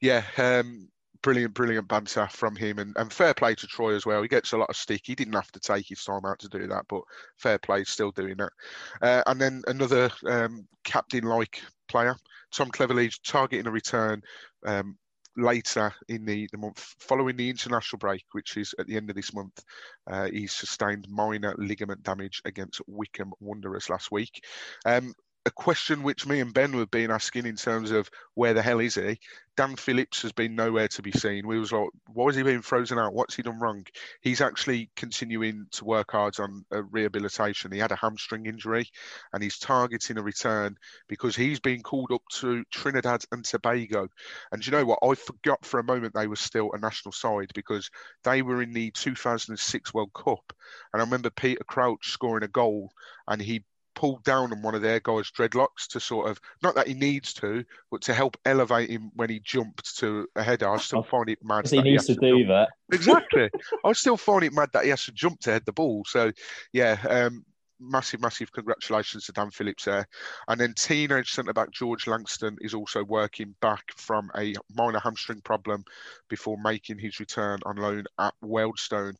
[0.00, 0.88] yeah, um,
[1.22, 4.22] brilliant, brilliant banter from him, and, and fair play to Troy as well.
[4.22, 5.02] He gets a lot of stick.
[5.04, 7.02] He didn't have to take his time out to do that, but
[7.38, 8.52] fair play, still doing that.
[9.00, 12.16] Uh, and then another um, captain-like player,
[12.52, 14.20] Tom Cleverley, targeting a return.
[14.66, 14.96] Um,
[15.36, 19.16] later in the, the month following the international break, which is at the end of
[19.16, 19.62] this month,
[20.10, 24.44] uh, he sustained minor ligament damage against Wycombe Wanderers last week.
[24.84, 25.14] Um,
[25.44, 28.78] a question which me and Ben have been asking in terms of where the hell
[28.78, 29.18] is he?
[29.56, 31.46] Dan Phillips has been nowhere to be seen.
[31.46, 33.12] We was like, why is he being frozen out?
[33.12, 33.84] What's he done wrong?
[34.20, 37.72] He's actually continuing to work hard on uh, rehabilitation.
[37.72, 38.88] He had a hamstring injury,
[39.32, 40.76] and he's targeting a return
[41.08, 44.08] because he's been called up to Trinidad and Tobago.
[44.52, 45.00] And you know what?
[45.02, 47.90] I forgot for a moment they were still a national side because
[48.24, 50.52] they were in the 2006 World Cup,
[50.92, 52.90] and I remember Peter Crouch scoring a goal,
[53.28, 53.64] and he
[53.94, 57.32] pulled down on one of their guys' dreadlocks to sort of not that he needs
[57.34, 60.68] to, but to help elevate him when he jumped to a header.
[60.68, 61.68] I still find it mad.
[61.68, 62.48] He needs he to, do jump.
[62.48, 62.68] that.
[62.92, 63.50] Exactly.
[63.84, 66.04] I still find it mad that he has to jump to head the ball.
[66.06, 66.32] So
[66.72, 67.44] yeah, um,
[67.82, 70.06] massive, massive congratulations to Dan Phillips there.
[70.48, 75.40] And then teenage centre back George Langston is also working back from a minor hamstring
[75.40, 75.84] problem
[76.28, 79.16] before making his return on loan at Wealdstone.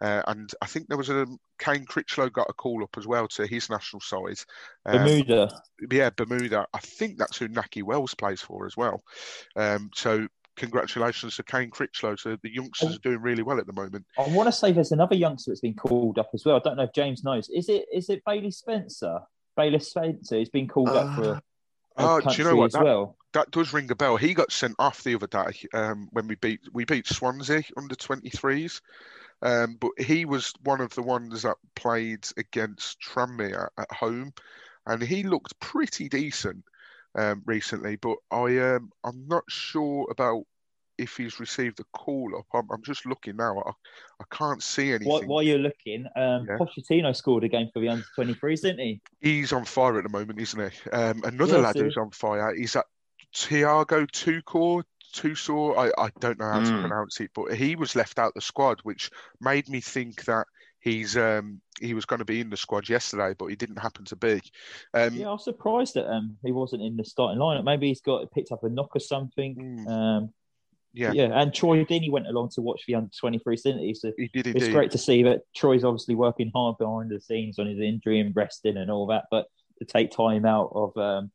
[0.00, 1.26] Uh, and I think there was a
[1.58, 4.38] Kane Crichlow got a call up as well to his national side.
[4.84, 5.62] Um, Bermuda.
[5.90, 6.66] Yeah, Bermuda.
[6.72, 9.02] I think that's who Nahki Wells plays for as well.
[9.54, 12.18] Um, so congratulations to Kane Crichlow.
[12.18, 14.06] So the youngsters are doing really well at the moment.
[14.18, 16.56] I want to say there's another youngster that's been called up as well.
[16.56, 17.48] I don't know if James knows.
[17.48, 19.20] Is it is it Bailey Spencer?
[19.56, 21.42] Bailey Spencer has been called uh, up for.
[21.96, 22.72] Uh, do you know what?
[22.72, 23.16] That, well.
[23.32, 24.16] that does ring a bell.
[24.16, 27.94] He got sent off the other day um, when we beat we beat Swansea under
[27.94, 28.80] 23s.
[29.42, 34.32] Um, but he was one of the ones that played against Tranmere at home,
[34.86, 36.64] and he looked pretty decent
[37.16, 40.44] um, recently, but I um, I'm not sure about
[40.98, 42.46] if he's received a call up.
[42.54, 43.58] I'm, I'm just looking now.
[43.58, 43.70] I,
[44.20, 45.08] I can't see anything.
[45.08, 46.58] While, while you're looking, um, yeah.
[46.58, 49.00] Pochettino scored a game for the under 23s, didn't he?
[49.20, 50.90] He's on fire at the moment, isn't he?
[50.90, 51.84] Um, another yeah, lad so...
[51.84, 52.54] who's on fire.
[52.54, 52.86] He's at
[53.34, 54.84] Tiago Tucor.
[55.12, 56.66] Tusor, I, I don't know how mm.
[56.66, 56.80] to hmm.
[56.80, 59.10] pronounce it, but he was left out the squad, which
[59.40, 60.46] made me think that
[60.86, 64.04] he's um, he was going to be in the squad yesterday, but he didn't happen
[64.06, 64.40] to be.
[64.94, 67.64] Um, yeah, I was surprised that um, he wasn't in the starting lineup.
[67.64, 69.84] Maybe he's got picked up a knock or something.
[69.86, 69.90] Mm.
[69.90, 70.30] Um,
[70.94, 71.30] yeah, yeah.
[71.34, 73.94] And Troy Deeney went along to watch the under twenty three, didn't he?
[73.94, 74.46] So he did.
[74.46, 74.62] Indeed.
[74.62, 78.20] It's great to see that Troy's obviously working hard behind the scenes on his injury
[78.20, 79.46] and resting and all that, but
[79.80, 81.30] to take time out of um,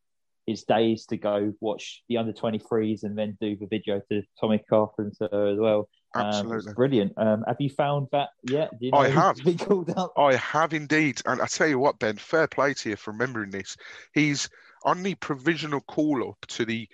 [0.48, 4.64] his days to go watch the under 23s and then do the video to Tommy
[4.68, 5.88] Carpenter as well.
[6.14, 6.70] Um, Absolutely.
[6.70, 7.14] Um, brilliant.
[7.18, 8.72] Um, have you found that yet?
[8.80, 9.38] You know I have.
[10.18, 11.22] I have indeed.
[11.26, 13.78] And I tell you what, Ben, fair play to you for remembering this.
[14.14, 14.50] He's
[14.84, 16.88] on the provisional call up to the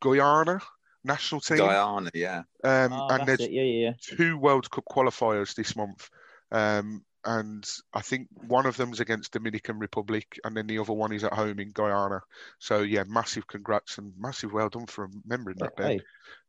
[0.00, 0.60] Guyana
[1.04, 1.58] national team.
[1.58, 2.42] Guyana, yeah.
[2.64, 3.92] Um, oh, and there's yeah, yeah.
[4.00, 6.08] two World Cup qualifiers this month.
[6.52, 10.92] Um, and I think one of them is against Dominican Republic, and then the other
[10.92, 12.22] one is at home in Guyana.
[12.58, 15.72] So yeah, massive congrats and massive well done for remembering that.
[15.76, 16.00] Hey.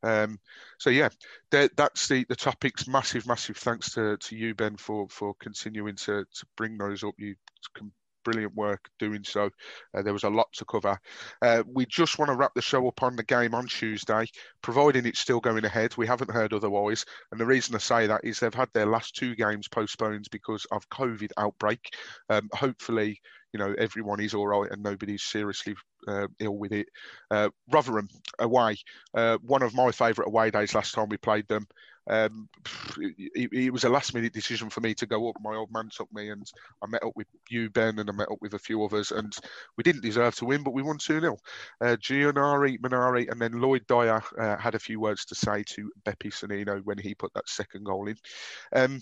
[0.03, 0.39] Um,
[0.77, 1.09] so yeah,
[1.49, 2.87] that's the the topics.
[2.87, 7.15] Massive, massive thanks to, to you, Ben, for for continuing to to bring those up.
[7.17, 7.35] You
[8.23, 9.49] brilliant work doing so.
[9.95, 10.97] Uh, there was a lot to cover.
[11.41, 14.25] Uh, we just want to wrap the show up on the game on Tuesday,
[14.61, 15.95] providing it's still going ahead.
[15.97, 17.05] We haven't heard otherwise.
[17.31, 20.65] And the reason I say that is they've had their last two games postponed because
[20.71, 21.81] of COVID outbreak.
[22.29, 23.19] Um, hopefully,
[23.53, 25.75] you know, everyone is all right and nobody's seriously
[26.07, 26.87] uh, ill with it.
[27.29, 28.07] Uh, Rotherham
[28.39, 28.77] away,
[29.13, 31.67] uh, one of my favourite away days last time we played them.
[32.09, 32.49] Um,
[32.97, 35.35] it, it, was a last minute decision for me to go up.
[35.41, 36.45] My old man took me, and
[36.81, 39.33] I met up with you, Ben, and I met up with a few others, and
[39.77, 41.37] we didn't deserve to win, but we won 2 0.
[41.79, 45.91] Uh, Gianari, Minari, and then Lloyd Dyer uh, had a few words to say to
[46.03, 48.17] Beppe Sannino when he put that second goal in.
[48.73, 49.01] Um,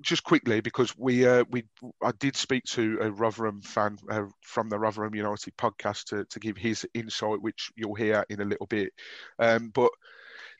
[0.00, 1.64] just quickly because we uh, we
[2.02, 6.40] I did speak to a Rotherham fan uh, from the Rotherham United podcast to, to
[6.40, 8.92] give his insight, which you'll hear in a little bit.
[9.38, 9.90] Um, but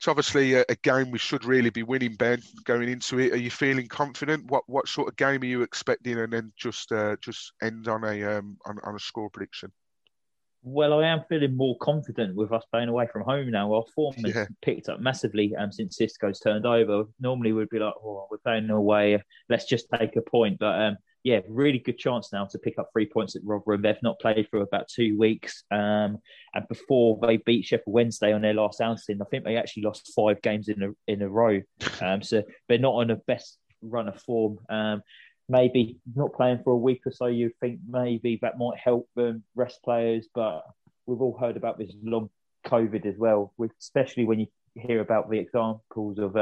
[0.02, 2.42] it's obviously a, a, game we should really be winning, Ben.
[2.64, 4.50] Going into it, are you feeling confident?
[4.50, 6.18] What what sort of game are you expecting?
[6.18, 9.70] And then just uh, just end on a um, on, on a score prediction.
[10.64, 13.72] Well, I am feeling more confident with us playing away from home now.
[13.72, 14.46] Our form has yeah.
[14.60, 17.04] picked up massively um, since Xisco's turned over.
[17.20, 19.22] Normally, we'd be like, "Oh, we're playing away.
[19.48, 22.88] Let's just take a point." But um, yeah, really good chance now to pick up
[22.92, 23.82] three points at Rotherham.
[23.82, 26.18] They've not played for about two weeks, um,
[26.54, 30.12] and before they beat Sheffield Wednesday on their last outing, I think they actually lost
[30.16, 31.60] five games in a in a row.
[32.00, 34.58] Um, so they're not on the best run of form.
[34.68, 35.02] Um,
[35.48, 39.44] maybe not playing for a week or so, you think maybe that might help them
[39.54, 40.26] rest players.
[40.34, 40.62] But
[41.06, 42.28] we've all heard about this long
[42.66, 46.36] COVID as well, especially when you hear about the examples of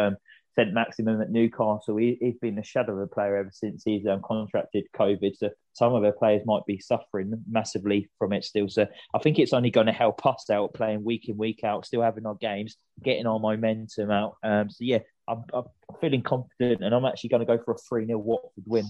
[0.59, 1.97] um, St Maximin at Newcastle.
[1.97, 5.37] He, has been a shadow of a player ever since he's um, contracted COVID.
[5.37, 8.69] So some of their players might be suffering massively from it still.
[8.69, 11.87] So I think it's only going to help us out playing week in, week out,
[11.87, 14.37] still having our games, getting our momentum out.
[14.43, 14.99] Um, so yeah,
[15.29, 15.65] I'm, I'm,
[16.01, 18.87] feeling confident and I'm actually going to go for a 3 0 Watford win.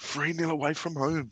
[0.00, 1.30] 3 0 away from home.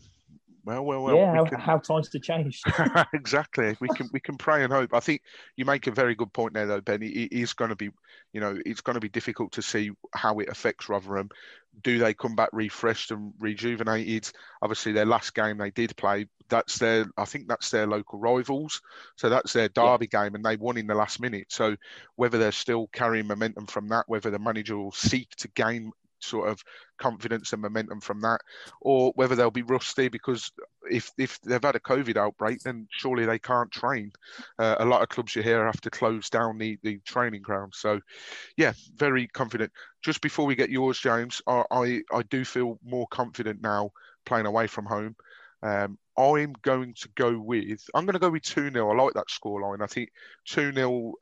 [0.69, 1.17] Well, well, well.
[1.17, 1.61] Yeah, we how, can...
[1.61, 2.61] how times to change.
[3.15, 3.75] exactly.
[3.81, 4.93] We can we can pray and hope.
[4.93, 5.23] I think
[5.57, 7.03] you make a very good point there, though, Ben.
[7.03, 7.89] It is going to be,
[8.35, 11.31] you know, it's going to be difficult to see how it affects Rotherham.
[11.83, 14.31] Do they come back refreshed and rejuvenated?
[14.61, 16.27] Obviously, their last game they did play.
[16.51, 17.07] That's their.
[17.17, 18.83] I think that's their local rivals.
[19.17, 20.25] So that's their derby yeah.
[20.25, 21.47] game, and they won in the last minute.
[21.49, 21.77] So
[22.17, 26.49] whether they're still carrying momentum from that, whether the manager will seek to gain sort
[26.49, 26.63] of
[26.99, 28.41] confidence and momentum from that,
[28.81, 30.51] or whether they'll be rusty because
[30.91, 34.13] if if they've had a COVID outbreak, then surely they can't train.
[34.59, 37.73] Uh, a lot of clubs you hear have to close down the, the training ground.
[37.75, 38.01] So,
[38.57, 39.73] yeah, very confident.
[40.03, 43.91] Just before we get yours, James, I I, I do feel more confident now
[44.25, 45.17] playing away from home.
[45.63, 49.15] Um, I'm going to go with I'm going to go with two 0 I like
[49.15, 49.83] that scoreline.
[49.83, 50.11] I think
[50.45, 51.15] two 0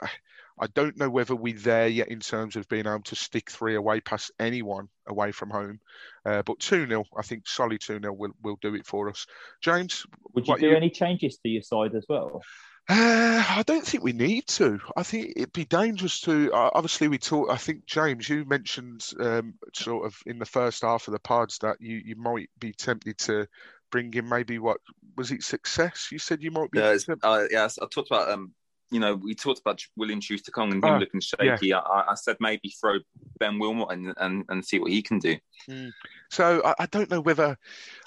[0.59, 3.75] I don't know whether we're there yet in terms of being able to stick three
[3.75, 5.81] away past anyone away from home.
[6.25, 9.27] Uh, but 2 0, I think solid 2 0 will, will do it for us.
[9.63, 10.07] James?
[10.35, 10.77] Would you do you...
[10.77, 12.43] any changes to your side as well?
[12.89, 14.79] Uh, I don't think we need to.
[14.97, 16.53] I think it'd be dangerous to.
[16.53, 17.51] Uh, obviously, we talk.
[17.51, 21.59] I think James, you mentioned um, sort of in the first half of the pods
[21.59, 23.49] that you, you might be tempted to
[23.91, 24.79] bring in maybe what
[25.17, 26.09] was it success?
[26.13, 26.79] You said you might be.
[26.79, 28.53] Yeah, uh, yes, I talked about um,
[28.91, 31.69] you know, we talked about William Troost-Ekong and him uh, looking shaky.
[31.69, 31.79] Yeah.
[31.79, 32.99] I, I, said maybe throw
[33.39, 35.37] Ben Wilmot and, and, and see what he can do.
[35.69, 35.91] Mm.
[36.31, 37.59] So I, I, don't know whether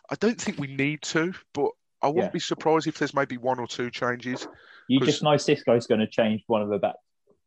[0.10, 1.72] I don't think we need to, but
[2.02, 2.32] I wouldn't yeah.
[2.32, 4.48] be surprised if there's maybe one or two changes.
[4.88, 6.96] You just know Xisco's going to change one of the back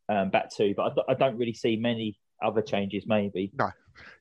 [0.09, 3.05] um, back two, but I, I don't really see many other changes.
[3.07, 3.69] Maybe no,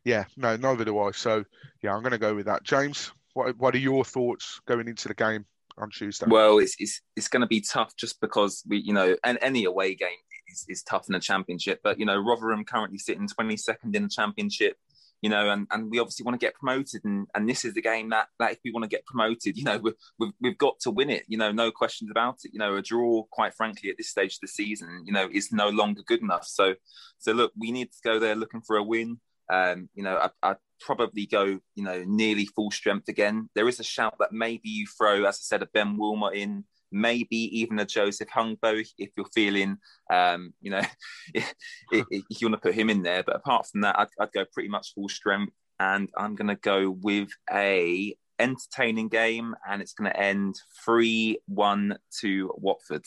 [0.04, 1.12] yeah, no, neither do I.
[1.12, 1.44] So
[1.82, 2.64] yeah, I'm going to go with that.
[2.64, 5.44] James, what what are your thoughts going into the game?
[5.78, 6.26] On Tuesday?
[6.28, 9.64] Well, it's it's, it's going to be tough just because we, you know, and any
[9.64, 10.08] away game
[10.48, 11.80] is, is tough in the championship.
[11.82, 14.76] But you know, Rotherham currently sitting 22nd in the championship.
[15.20, 17.80] You know, and, and we obviously want to get promoted, and, and this is the
[17.80, 20.80] game that, that if we want to get promoted, you know, we've, we've, we've got
[20.80, 21.22] to win it.
[21.28, 22.50] You know, no questions about it.
[22.52, 25.52] You know, a draw, quite frankly, at this stage of the season, you know, is
[25.52, 26.44] no longer good enough.
[26.44, 26.74] So,
[27.18, 29.20] so look, we need to go there looking for a win.
[29.48, 33.48] Um, you know, I, I probably go, you know, nearly full strength again.
[33.54, 36.64] There is a shout that maybe you throw, as I said, a Ben Wilmot in,
[36.90, 39.78] maybe even a Joseph Hungbo if you're feeling,
[40.10, 40.82] um, you know,
[41.34, 41.54] if,
[41.90, 43.22] if, you want to put him in there.
[43.22, 46.56] But apart from that, I'd, I'd go pretty much full strength, and I'm going to
[46.56, 53.04] go with a entertaining game, and it's going to end three one to Watford.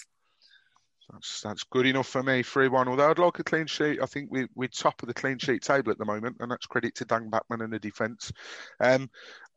[1.12, 2.43] That's that's good enough for me.
[2.43, 2.88] Three one.
[2.88, 3.99] Although I'd like a clean sheet.
[4.01, 6.66] I think we we're top of the clean sheet table at the moment, and that's
[6.66, 8.32] credit to Dan Bachmann and the defence.
[8.80, 9.10] Um,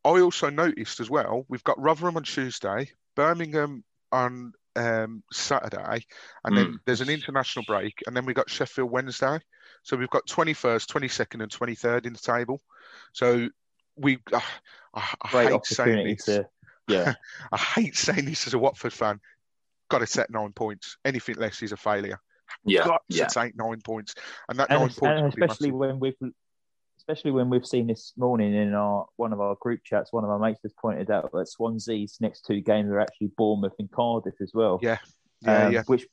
[0.04, 6.06] I also noticed as well we've got Rotherham on Tuesday, Birmingham on um, Saturday,
[6.44, 6.56] and mm.
[6.56, 6.76] then hmm.
[6.84, 9.38] there's an international break, and then we got Sheffield Wednesday.
[9.82, 12.60] So we've got 21st, 22nd, and 23rd in the table.
[13.12, 13.48] So
[13.96, 14.40] we, uh,
[14.94, 16.24] I, I hate saying this.
[16.26, 16.46] To,
[16.88, 17.14] yeah,
[17.52, 19.20] I hate saying this as a Watford fan
[19.88, 20.96] got to set nine points.
[21.04, 22.20] Anything less is a failure.
[22.64, 24.14] Yeah, got to take nine points,
[24.48, 26.16] and that and nine points, and especially when we've,
[26.98, 30.30] especially when we've seen this morning in our one of our group chats, one of
[30.30, 34.34] our mates has pointed out that Swansea's next two games are actually Bournemouth and Cardiff
[34.40, 34.78] as well.
[34.82, 34.98] Yeah,
[35.42, 35.82] yeah, um, yeah.
[35.86, 36.06] Which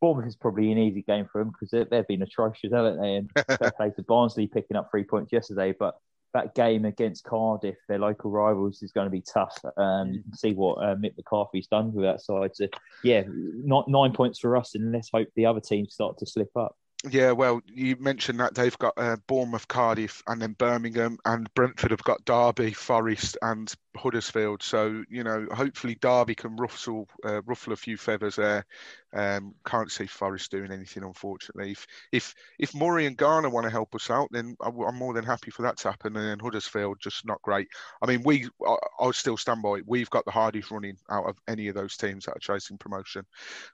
[0.00, 3.14] Bournemouth is probably an easy game for them because they've been atrocious, haven't they?
[3.16, 5.96] And they played to Barnsley picking up three points yesterday, but
[6.34, 9.56] that game against Cardiff, their local rivals, is going to be tough.
[9.76, 12.54] Um, you can see what uh, Mick McCarthy's done with that side.
[12.54, 12.66] So,
[13.02, 16.50] yeah, not nine points for us, and let's hope the other teams start to slip
[16.56, 16.76] up.
[17.10, 21.90] Yeah, well, you mentioned that they've got uh, Bournemouth, Cardiff, and then Birmingham, and Brentford
[21.90, 24.62] have got Derby, Forest, and Huddersfield.
[24.62, 28.64] So you know, hopefully Derby can ruffle uh, ruffle a few feathers there.
[29.12, 31.72] Um, can't see Forest doing anything, unfortunately.
[31.72, 35.24] If if if Murray and Garner want to help us out, then I'm more than
[35.24, 36.16] happy for that to happen.
[36.16, 37.68] And then Huddersfield just not great.
[38.02, 39.84] I mean, we I, I'll still stand by it.
[39.86, 43.24] We've got the hardest running out of any of those teams that are chasing promotion.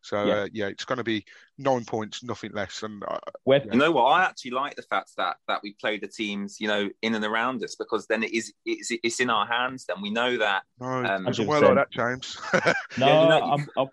[0.03, 1.25] So yeah, uh, yeah it's going to be
[1.59, 2.83] nine points, nothing less.
[2.83, 3.61] And uh, yeah.
[3.73, 4.05] you know what?
[4.05, 7.25] I actually like the fact that that we play the teams, you know, in and
[7.25, 9.87] around us because then it is it's, it's in our hands.
[9.87, 10.63] Then we know that.
[10.81, 12.39] No, um, well like that, James.
[12.55, 13.89] no, yeah, you know, I'm, I'm,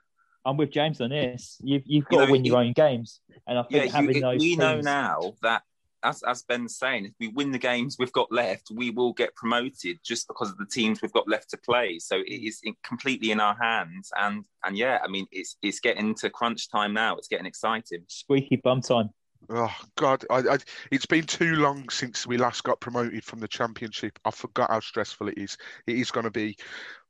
[0.46, 1.58] I'm, with James on this.
[1.62, 4.16] You've, you've got you know, to win your own games, and I think yeah, having
[4.16, 4.40] you, those.
[4.40, 4.60] We teams...
[4.60, 5.64] know now that.
[6.04, 9.36] As, as Ben's saying, if we win the games we've got left, we will get
[9.36, 11.98] promoted just because of the teams we've got left to play.
[11.98, 16.14] So it is completely in our hands, and and yeah, I mean it's it's getting
[16.16, 17.18] to crunch time now.
[17.18, 18.04] It's getting exciting.
[18.08, 19.10] Squeaky bum time.
[19.50, 20.58] Oh God, I, I,
[20.92, 24.20] it's been too long since we last got promoted from the championship.
[24.26, 25.58] I forgot how stressful it is.
[25.86, 26.58] It is going to be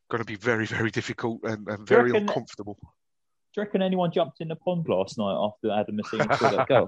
[0.10, 2.78] going to be very, very difficult and, and very uncomfortable.
[2.82, 6.88] Do you reckon anyone jumped in the pond last night after Adam scored that goal?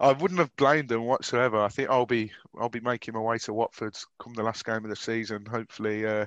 [0.00, 1.58] I wouldn't have blamed them whatsoever.
[1.58, 4.84] I think I'll be I'll be making my way to Watford come the last game
[4.84, 5.46] of the season.
[5.46, 6.26] Hopefully, uh,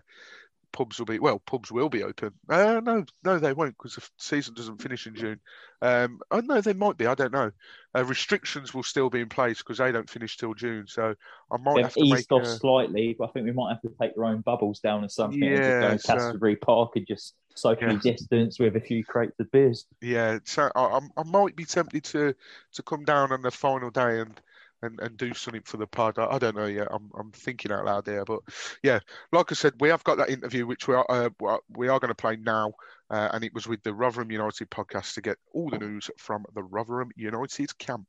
[0.71, 2.33] pubs will be well, pubs will be open.
[2.47, 5.39] Uh, no, no, they won't because the season doesn't finish in June.
[5.81, 7.07] Um, oh no, they might be.
[7.07, 7.51] I don't know.
[7.95, 10.85] Uh, restrictions will still be in place because they don't finish till June.
[10.87, 11.15] So
[11.51, 12.57] I might They've have to eased make off a...
[12.57, 15.41] slightly, but I think we might have to take your own bubbles down or something.
[15.41, 18.11] Yeah, and go to Cassiobury Park and just socially yeah.
[18.11, 19.85] distance with a few crates of beers.
[20.01, 22.35] Yeah, so I, I might be tempted to
[22.73, 24.39] to come down on the final day and
[24.81, 26.17] and, and do something for the pod.
[26.17, 26.87] I, I, don't know yet.
[26.91, 28.39] I'm, I'm thinking out loud there, but
[28.83, 28.99] yeah,
[29.31, 31.29] like I said, we have got that interview which we are uh,
[31.75, 32.73] we are going to play now,
[33.09, 36.45] uh, and it was with the Rotherham United podcast to get all the news from
[36.53, 38.07] the Rotherham United camp.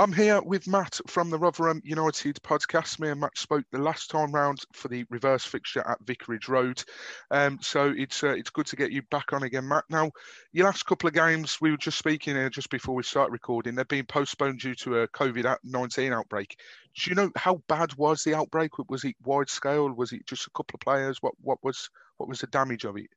[0.00, 2.98] I'm here with Matt from the Rotherham United podcast.
[3.00, 6.82] Me and Matt spoke the last time round for the reverse fixture at Vicarage Road.
[7.30, 9.84] Um, so it's uh, it's good to get you back on again, Matt.
[9.90, 10.10] Now,
[10.54, 13.74] your last couple of games, we were just speaking here just before we start recording,
[13.74, 16.56] they've been postponed due to a COVID 19 outbreak.
[16.96, 18.70] Do you know how bad was the outbreak?
[18.88, 19.92] Was it wide scale?
[19.92, 21.18] Was it just a couple of players?
[21.20, 23.10] What what was what was the damage of it?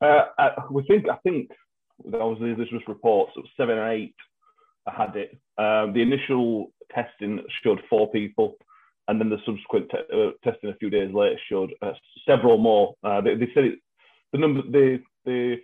[0.00, 1.50] Uh, I, we think I think
[2.04, 4.14] that was this was reports of seven or eight
[4.96, 5.30] had it.
[5.58, 8.56] Um, the initial testing showed four people,
[9.08, 11.92] and then the subsequent te- uh, testing a few days later showed uh,
[12.26, 12.94] several more.
[13.02, 13.78] Uh, they, they, said it,
[14.32, 15.56] the number, the, the,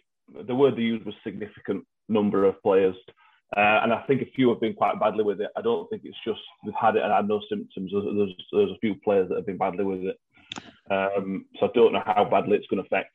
[0.47, 2.97] the word they used was significant number of players.
[3.57, 5.51] Uh, and I think a few have been quite badly with it.
[5.57, 7.93] I don't think it's just they've had it and had no symptoms.
[7.93, 10.19] There's, there's, a few players that have been badly with it.
[10.91, 13.15] Um, so I don't know how badly it's going to affect.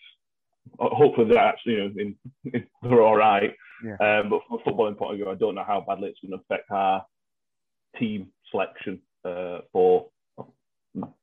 [0.77, 3.53] Hopefully, they're actually, you know, in, they're all right.
[3.83, 4.19] Yeah.
[4.19, 6.31] Um, but from a footballing point of view, I don't know how badly it's going
[6.31, 7.05] to affect our
[7.97, 10.07] team selection uh, for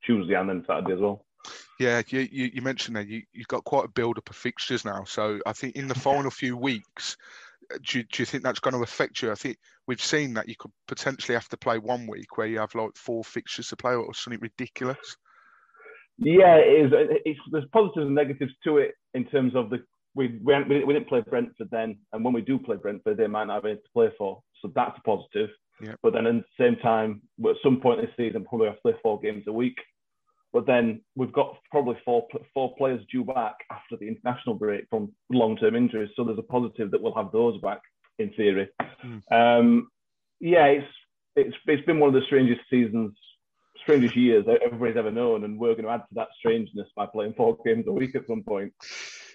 [0.04, 1.24] Tuesday and then Saturday as well.
[1.78, 4.84] Yeah, you, you, you mentioned that you, you've got quite a build up of fixtures
[4.84, 5.04] now.
[5.04, 7.16] So I think in the final few weeks,
[7.72, 9.30] uh, do you, do you think that's going to affect you?
[9.30, 12.58] I think we've seen that you could potentially have to play one week where you
[12.58, 15.16] have like four fixtures to play or something ridiculous.
[16.18, 16.92] Yeah, it is.
[17.26, 19.84] It's, there's positives and negatives to it in terms of the
[20.16, 23.44] we, we, we didn't play Brentford then, and when we do play Brentford, they might
[23.44, 24.42] not have anything to play for.
[24.62, 25.50] So that's a positive.
[25.80, 25.94] Yeah.
[26.02, 28.94] But then at the same time, at some point this season, probably have to play
[29.02, 29.76] four games a week.
[30.52, 35.12] But then we've got probably four four players due back after the international break from
[35.30, 36.08] long term injuries.
[36.16, 37.82] So there's a positive that we'll have those back
[38.18, 38.70] in theory.
[39.04, 39.20] Mm.
[39.30, 39.88] Um,
[40.40, 40.86] yeah, it's
[41.34, 43.12] it's it's been one of the strangest seasons
[43.82, 47.34] strangest years everybody's ever known, and we're going to add to that strangeness by playing
[47.34, 48.72] four games a week at some point.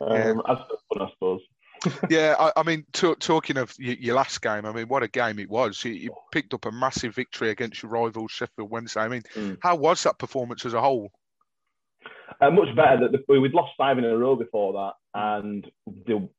[0.01, 0.53] Um, yeah.
[0.53, 0.57] As
[0.93, 1.41] fun, I suppose.
[2.09, 5.07] yeah, I, I mean, t- talking of your, your, last game, I mean, what a
[5.07, 5.83] game it was.
[5.83, 9.01] You, you, picked up a massive victory against your rival Sheffield Wednesday.
[9.01, 9.57] I mean, mm.
[9.61, 11.11] how was that performance as a whole?
[12.39, 13.09] Uh, much better.
[13.09, 15.69] That we'd lost five in a row before that, and
[16.05, 16.29] the,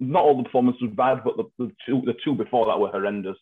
[0.00, 2.90] not all the performance was bad, but the, the, two the two before that were
[2.90, 3.38] horrendous.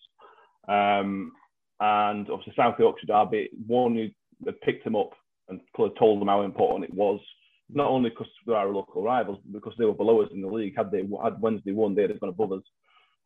[0.68, 1.32] Um,
[1.80, 5.10] and obviously South Yorkshire Derby, one who picked him up
[5.48, 7.20] and told them how important it was,
[7.74, 10.48] not only because they are our local rivals, because they were below us in the
[10.48, 10.74] league.
[10.76, 12.62] Had they had Wednesday won, they'd have gone above us.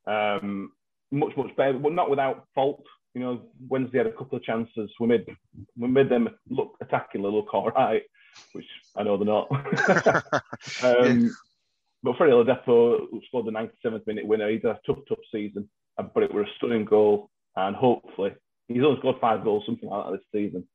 [0.07, 0.73] Um,
[1.11, 2.85] much much better, but not without fault.
[3.15, 4.91] You know, Wednesday had a couple of chances.
[5.01, 5.27] We made
[5.79, 8.03] we made them look attackingly look all right,
[8.53, 8.67] which
[8.97, 9.49] I know they're not.
[10.83, 11.29] um, yeah.
[12.03, 14.49] But Freddie Ladapo scored the 97th minute winner.
[14.49, 18.33] He's had a tough, tough season, but it was a stunning goal, and hopefully
[18.69, 20.67] he's only scored five goals, something like that this season.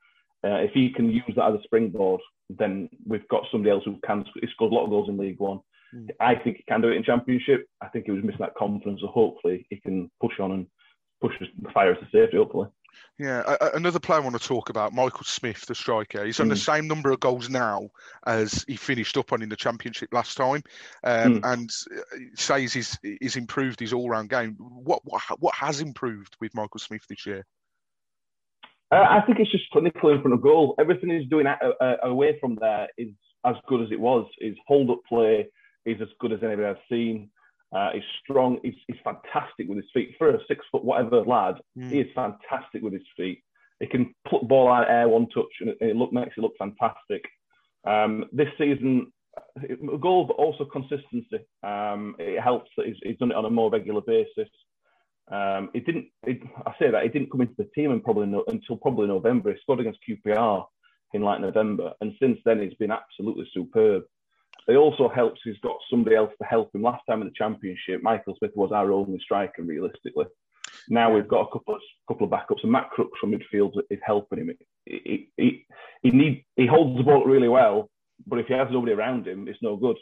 [0.44, 2.20] Uh, if he can use that as a springboard,
[2.58, 4.26] then we've got somebody else who can.
[4.40, 5.60] He scores a lot of goals in League One.
[5.94, 6.10] Mm.
[6.20, 7.68] I think he can do it in Championship.
[7.82, 10.68] I think he was missing that confidence, so hopefully he can push on and
[11.22, 12.38] push the fire to safety.
[12.38, 12.68] Hopefully.
[13.18, 16.26] Yeah, another player I want to talk about, Michael Smith, the striker.
[16.26, 16.50] He's on mm.
[16.50, 16.60] the hmm.
[16.60, 17.90] same number of goals now
[18.26, 20.64] as he finished up on in the championship last time,
[21.04, 21.54] um, mm.
[21.54, 24.56] and uh, says he's he's improved his all-round game.
[24.60, 27.46] What what what has improved with Michael Smith this year?
[28.92, 30.76] Uh, I think it's just clinical in front of goal.
[30.80, 33.10] Everything he's doing uh, uh, away from there is
[33.46, 34.28] as good as it was.
[34.40, 35.48] His hold up play
[35.86, 37.30] is as good as anybody I've seen.
[37.74, 38.60] Uh, he's strong.
[38.64, 40.16] He's, he's, fantastic with his feet.
[40.18, 41.90] For a six foot whatever lad, mm.
[41.90, 43.42] he is fantastic with his feet.
[43.80, 46.54] He can put ball out air one touch and it, it look, makes it look
[46.60, 47.24] fantastic.
[47.88, 49.12] Um, this season,
[50.02, 51.46] goal but also consistency.
[51.64, 54.50] Um, it helps that he's, he's done it on a more regular basis.
[55.32, 56.08] Um, it didn't.
[56.24, 59.08] It, I say that it didn't come into the team and probably no, until probably
[59.08, 59.54] November.
[59.54, 60.66] He scored against QPR
[61.14, 64.04] in like November, and since then he's been absolutely superb.
[64.68, 66.82] it also helps he's got somebody else to help him.
[66.82, 70.26] Last time in the championship, Michael Smith was our only striker, realistically.
[70.90, 74.00] Now we've got a couple of couple of backups, and Matt Crooks from midfield is
[74.04, 74.58] helping him.
[74.86, 75.66] He, he,
[76.02, 77.90] he, need, he holds the ball really well,
[78.28, 79.98] but if he has nobody around him, it's no good.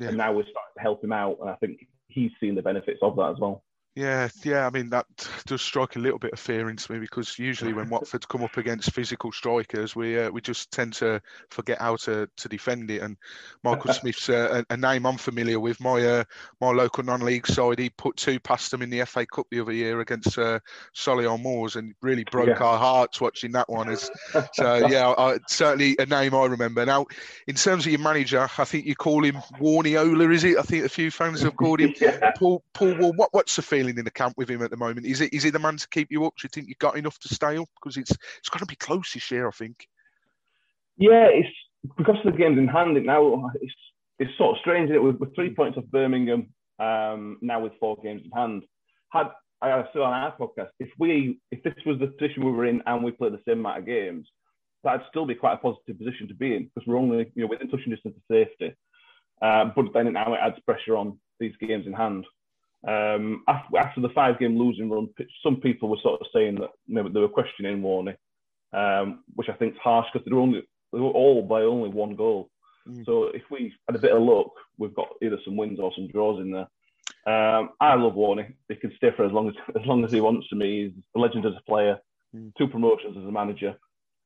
[0.00, 0.08] Yeah.
[0.08, 3.00] And now we're starting to help him out, and I think he's seeing the benefits
[3.02, 3.62] of that as well.
[3.94, 4.66] Yeah, yeah.
[4.66, 5.06] I mean, that
[5.44, 8.56] does strike a little bit of fear into me because usually when Watford come up
[8.56, 11.20] against physical strikers, we uh, we just tend to
[11.50, 13.02] forget how to, to defend it.
[13.02, 13.18] And
[13.62, 15.78] Michael Smith's uh, a, a, name I'm familiar with.
[15.78, 16.24] My uh,
[16.58, 19.72] my local non-league side, he put two past them in the FA Cup the other
[19.72, 20.60] year against uh,
[20.96, 22.64] Solihull Moors, and really broke yeah.
[22.64, 23.90] our hearts watching that one.
[23.90, 24.10] As
[24.54, 26.86] so, yeah, I, certainly a name I remember.
[26.86, 27.04] Now,
[27.46, 30.56] in terms of your manager, I think you call him Warniola, is it?
[30.56, 32.30] I think a few fans have called him yeah.
[32.38, 32.64] Paul.
[32.72, 33.81] Paul, well, what what's the feeling?
[33.82, 35.06] Feeling in the camp with him at the moment?
[35.06, 36.34] Is it is he the man to keep you up?
[36.36, 37.68] Do you think you've got enough to stay up?
[37.80, 39.86] Because it's it's going to be close this year, I think.
[40.96, 41.48] Yeah, it's
[41.96, 42.96] because of the games in hand.
[42.96, 43.74] It now it's
[44.18, 47.96] it's sort of strange that with, with three points of Birmingham um, now with four
[48.02, 48.62] games in hand.
[49.12, 49.28] Had
[49.60, 52.82] I said on our podcast, if we if this was the position we were in
[52.86, 54.28] and we played the same amount of games,
[54.84, 57.48] that'd still be quite a positive position to be in because we're only you know
[57.48, 58.74] within touching distance of safety.
[59.40, 62.24] Uh, but then now it adds pressure on these games in hand.
[62.86, 65.08] Um, after, after, the five game losing run,
[65.42, 68.16] some people were sort of saying that maybe they were questioning Warney,
[68.72, 70.62] um, which I think is harsh because they were only
[70.92, 72.50] they were all by only one goal.
[72.88, 73.06] Mm.
[73.06, 76.08] So if we had a bit of luck, we've got either some wins or some
[76.08, 76.66] draws in there.
[77.24, 78.52] Um, I love Warney.
[78.68, 80.84] He can stay for as long as as long as he wants to me.
[80.84, 81.98] He's a legend as a player,
[82.34, 82.52] mm.
[82.58, 83.76] two promotions as a manager.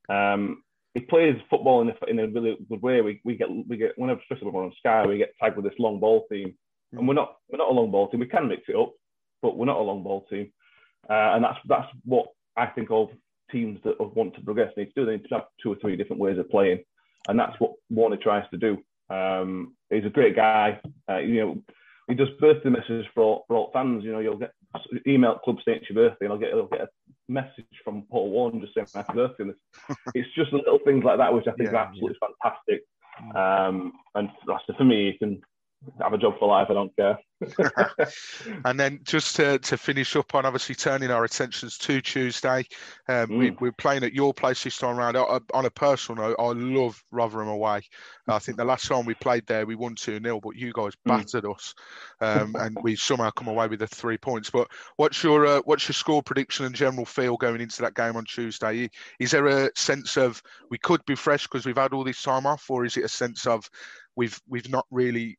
[0.09, 0.63] Um,
[0.95, 3.03] he plays football in a, in a really good way.
[3.03, 5.67] We, we get we get whenever especially when we're on Sky, we get tagged with
[5.67, 6.55] this long ball theme
[6.97, 8.21] and we're not we're not a long ball team.
[8.21, 8.93] We can mix it up,
[9.43, 10.53] but we're not a long ball team.
[11.09, 12.27] Uh, and that's that's what
[12.57, 13.09] I think of
[13.51, 15.07] teams that want to progress need to do.
[15.07, 16.83] They need to have two or three different ways of playing,
[17.29, 18.79] and that's what Warne tries to do.
[19.09, 20.81] Um, he's a great guy.
[21.09, 21.63] Uh, you know,
[22.09, 24.05] he does birthday messages for, for all fans.
[24.05, 24.53] You know, you'll get
[25.07, 26.89] email club saying it's your birthday, and I'll get I'll get a
[27.29, 29.45] message from Paul Warne just saying happy birthday.
[29.45, 32.29] And it's, it's just little things like that which I think yeah, are absolutely yeah.
[32.43, 32.83] fantastic.
[33.23, 33.69] Mm.
[33.69, 34.29] Um, and
[34.77, 35.41] for me, you can
[36.01, 36.69] have a job for life.
[36.71, 37.19] I don't care.
[38.65, 42.65] and then just to, to finish up on obviously turning our attentions to Tuesday,
[43.09, 43.61] um, mm.
[43.61, 45.17] we, are playing at your place this time around.
[45.17, 47.83] on a personal note, I love Rotherham away.
[48.29, 50.93] I think the last time we played there, we won 2 0, but you guys
[50.95, 51.05] mm.
[51.05, 51.55] battered mm.
[51.55, 51.75] us
[52.21, 54.51] um, and we somehow come away with the three points.
[54.51, 58.17] But what's your uh, what's your score prediction and general feel going into that game
[58.17, 58.91] on Tuesday?
[59.21, 62.47] Is there a sense of we could be fresh because we've had all this time
[62.47, 63.69] off, or is it a sense of
[64.17, 65.39] we've we've not really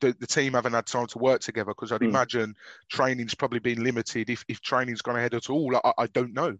[0.00, 2.08] the, the team haven't had time to work together because I'd mm.
[2.08, 2.54] imagine
[2.90, 4.30] training's probably been limited.
[4.30, 6.56] If, if training's gone ahead at all, I, I don't know.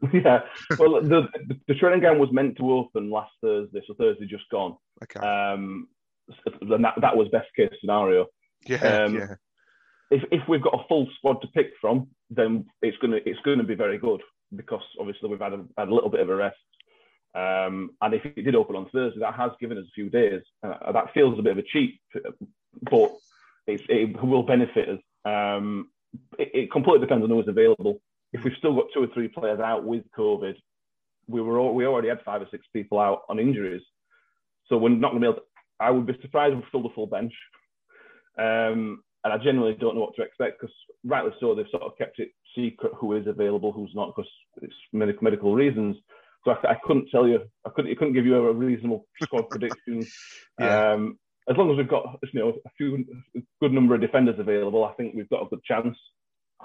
[0.12, 0.40] Yeah,
[0.78, 4.48] well, the, the, the training ground was meant to open last Thursday, so Thursday just
[4.50, 4.76] gone.
[5.02, 5.20] Okay.
[5.20, 5.86] Um,
[6.60, 8.26] and that, that was best case scenario.
[8.66, 9.34] Yeah, um, yeah.
[10.10, 13.64] If, if we've got a full squad to pick from, then it's gonna it's gonna
[13.64, 14.20] be very good
[14.54, 16.56] because obviously we've had a, had a little bit of a rest.
[17.34, 20.42] Um, and if it did open on Thursday, that has given us a few days.
[20.62, 22.00] Uh, that feels a bit of a cheat,
[22.90, 23.12] but
[23.66, 25.00] it will benefit us.
[25.24, 25.88] Um,
[26.38, 28.00] it, it, completely depends on who's available.
[28.32, 30.56] If we've still got two or three players out with COVID,
[31.28, 33.82] we were all, we already had five or six people out on injuries,
[34.66, 35.40] so we're not going to be able.
[35.40, 35.42] To,
[35.80, 37.32] I would be surprised if we filled the full bench.
[38.38, 40.74] Um, and I genuinely don't know what to expect because,
[41.04, 44.30] rightly so, they've sort of kept it secret who is available, who's not, because
[44.60, 45.96] it's medical medical reasons.
[46.44, 47.40] So I, I, couldn't tell you.
[47.64, 47.90] I couldn't.
[47.90, 50.04] I couldn't give you a reasonable squad prediction.
[50.58, 50.92] yeah.
[50.92, 51.18] Um,
[51.50, 53.04] as long as we've got you know a few
[53.36, 55.96] a good number of defenders available, I think we've got a good chance.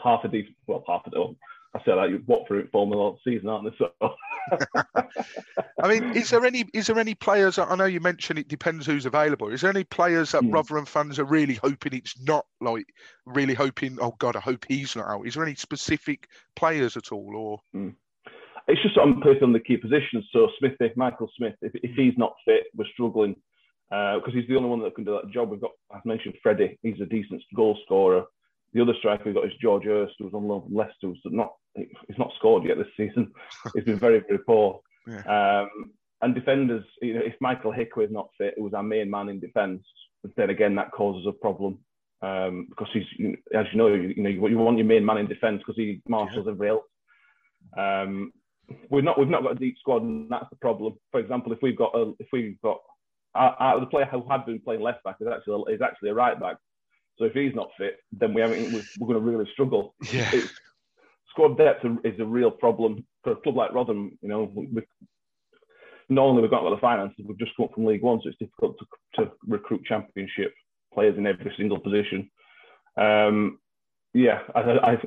[0.03, 1.36] Half a decent, well, half a oh,
[1.73, 3.78] I said that you Watford formula all season, aren't they?
[3.78, 4.15] So.
[5.84, 7.57] I mean, is there any is there any players?
[7.57, 9.51] I know you mentioned it depends who's available.
[9.51, 10.53] Is there any players that mm.
[10.53, 12.86] Rotherham fans are really hoping it's not like
[13.25, 13.97] really hoping?
[13.99, 15.28] Oh God, I hope he's not out.
[15.28, 17.59] Is there any specific players at all, or?
[17.75, 17.95] Mm
[18.68, 20.26] it's just placed on the key positions.
[20.32, 23.36] So Smithy, Michael Smith, if, if he's not fit, we're struggling
[23.89, 25.49] because uh, he's the only one that can do that job.
[25.49, 26.78] We've got, as mentioned, Freddie.
[26.82, 28.26] He's a decent goal scorer.
[28.74, 31.53] The other striker we've got is George Hirst, who's on loan from Leicester, who's not
[31.76, 33.32] he's not scored yet this season.
[33.74, 34.82] he's been very very poor.
[35.07, 35.22] Yeah.
[35.61, 35.91] Um,
[36.22, 39.30] and defenders, you know, if Michael Ihiekwe is not fit, it was our main man
[39.30, 39.84] in defence.
[40.36, 41.80] Then again, that causes a problem
[42.22, 45.28] um, because he's, as you know, you, you know, you want your main man in
[45.28, 46.53] defence because he marshals yeah.
[46.53, 46.84] every else.
[47.78, 48.32] Um,
[48.89, 50.95] we've not we've not got a deep squad, and that's the problem.
[51.11, 52.80] For example, if we've got a, if we've got
[53.36, 56.39] uh, the player who had been playing left back is actually is actually a right
[56.39, 56.57] back.
[57.18, 59.95] So if he's not fit, then we haven't we're, going to really struggle.
[60.11, 60.30] Yeah.
[60.34, 60.51] It's,
[61.32, 64.18] squad depth is a real problem for a club like Rotherham.
[64.22, 64.82] You know, we,
[66.09, 68.38] not only we've got the finances, we've just come up from League One, so it's
[68.38, 68.86] difficult to,
[69.26, 70.53] to recruit Championship
[70.93, 72.30] players in every single position.
[72.97, 73.59] Um,
[74.13, 74.97] yeah, I, I,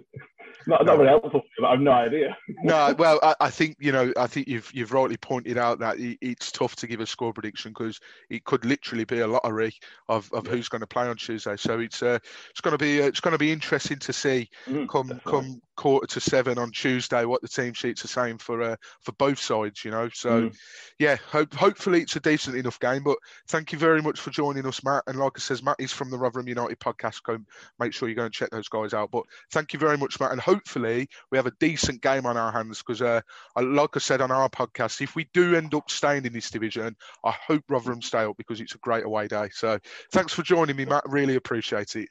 [0.67, 1.43] not, not very helpful.
[1.59, 2.37] But I have no idea.
[2.63, 4.13] no, well, I, I, think you know.
[4.17, 7.73] I think you've you've rightly pointed out that it's tough to give a score prediction
[7.73, 9.75] because it could literally be a lottery
[10.09, 10.53] of, of yeah.
[10.53, 11.57] who's going to play on Tuesday.
[11.57, 12.19] So it's uh,
[12.51, 15.31] it's going to be uh, it's going to be interesting to see mm, come definitely.
[15.31, 19.13] come quarter to seven on Tuesday what the team sheets are saying for uh, for
[19.13, 19.83] both sides.
[19.83, 20.57] You know, so mm.
[20.99, 23.03] yeah, hope, hopefully it's a decent enough game.
[23.03, 23.17] But
[23.49, 25.05] thank you very much for joining us, Matt.
[25.07, 27.23] And like I says, Matt is from the Rotherham United podcast.
[27.23, 27.39] Go
[27.79, 29.11] make sure you go and check those guys out.
[29.11, 32.53] But thank you very much, Matt, and hopefully we have a decent game on our
[32.53, 33.23] hands because, uh,
[33.59, 36.95] like I said on our podcast, if we do end up staying in this division,
[37.25, 39.49] I hope Rotherham stay up because it's a great away day.
[39.53, 39.79] So
[40.13, 41.05] thanks for joining me, Matt.
[41.07, 42.11] Really appreciate it.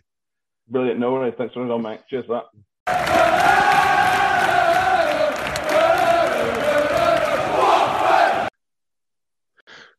[0.68, 1.00] Brilliant.
[1.00, 1.36] No worries.
[1.38, 2.02] Thanks for coming on, mate.
[2.10, 2.69] Cheers for that.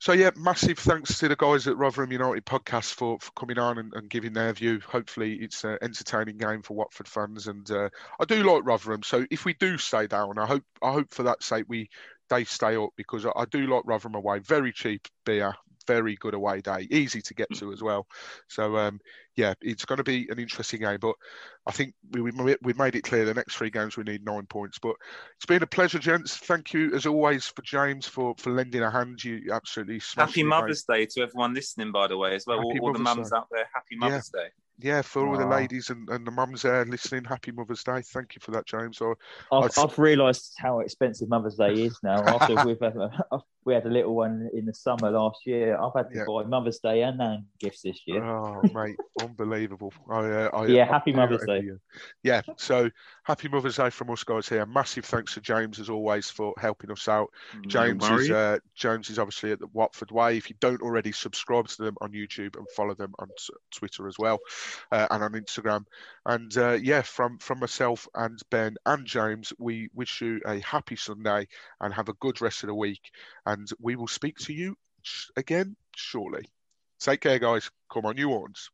[0.01, 3.77] So yeah, massive thanks to the guys at Rotherham United podcast for, for coming on
[3.77, 4.81] and, and giving their view.
[4.89, 9.03] Hopefully, it's an entertaining game for Watford fans, and uh, I do like Rotherham.
[9.03, 11.91] So if we do stay down, I hope I hope for that sake we
[12.31, 14.39] they stay up because I, I do like Rotherham away.
[14.39, 15.55] Very cheap beer,
[15.87, 18.07] very good away day, easy to get to as well.
[18.49, 19.01] So um,
[19.37, 20.99] yeah, it's going to be an interesting game.
[21.01, 21.15] But
[21.67, 24.47] I think we, we we made it clear the next three games we need nine
[24.47, 24.79] points.
[24.79, 24.97] But
[25.37, 26.37] it's been a pleasure, gents.
[26.37, 29.23] Thank you as always for James for for lending a hand.
[29.25, 32.59] You absolutely happy Mother's Day to everyone listening, by the way, as well.
[32.59, 34.43] All, all, the mums out there, happy Mother's yeah.
[34.43, 34.49] Day
[34.83, 38.03] yeah, for all the ladies and, and the mums there listening, happy Mother's Day.
[38.03, 39.01] Thank you for that, James.
[39.01, 39.17] Or
[39.53, 42.23] I've, I've realised how expensive Mother's Day is now.
[42.25, 45.93] After we've had a, we had a little one in the summer last year, I've
[45.95, 46.25] had to yeah.
[46.27, 48.25] buy Mother's Day and Nan gifts this year.
[48.25, 49.93] Oh, mate, unbelievable!
[50.11, 51.63] I, uh, I, yeah, happy Mother's Day.
[52.23, 52.91] Yeah, so
[53.25, 54.65] happy Mother's Day from us guys here.
[54.67, 57.31] Massive thanks to James as always for helping us out.
[57.67, 60.37] James no is uh, James is obviously at the Watford Way.
[60.37, 63.29] If you don't already subscribe to them on YouTube and follow them on
[63.75, 64.39] Twitter as well
[64.91, 65.85] uh, and on Instagram.
[66.27, 70.97] And uh, yeah, from from myself and Ben and James, we wish you a happy
[70.97, 71.47] Sunday
[71.81, 73.11] and have a good rest of the week.
[73.51, 74.77] And we will speak to you
[75.37, 76.45] again shortly.
[77.01, 77.69] Take care, guys.
[77.93, 78.71] Come on, you ones.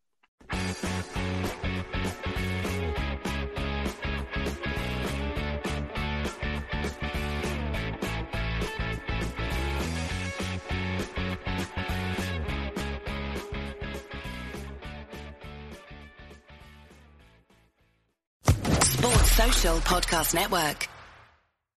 [19.37, 20.89] Social Podcast Network.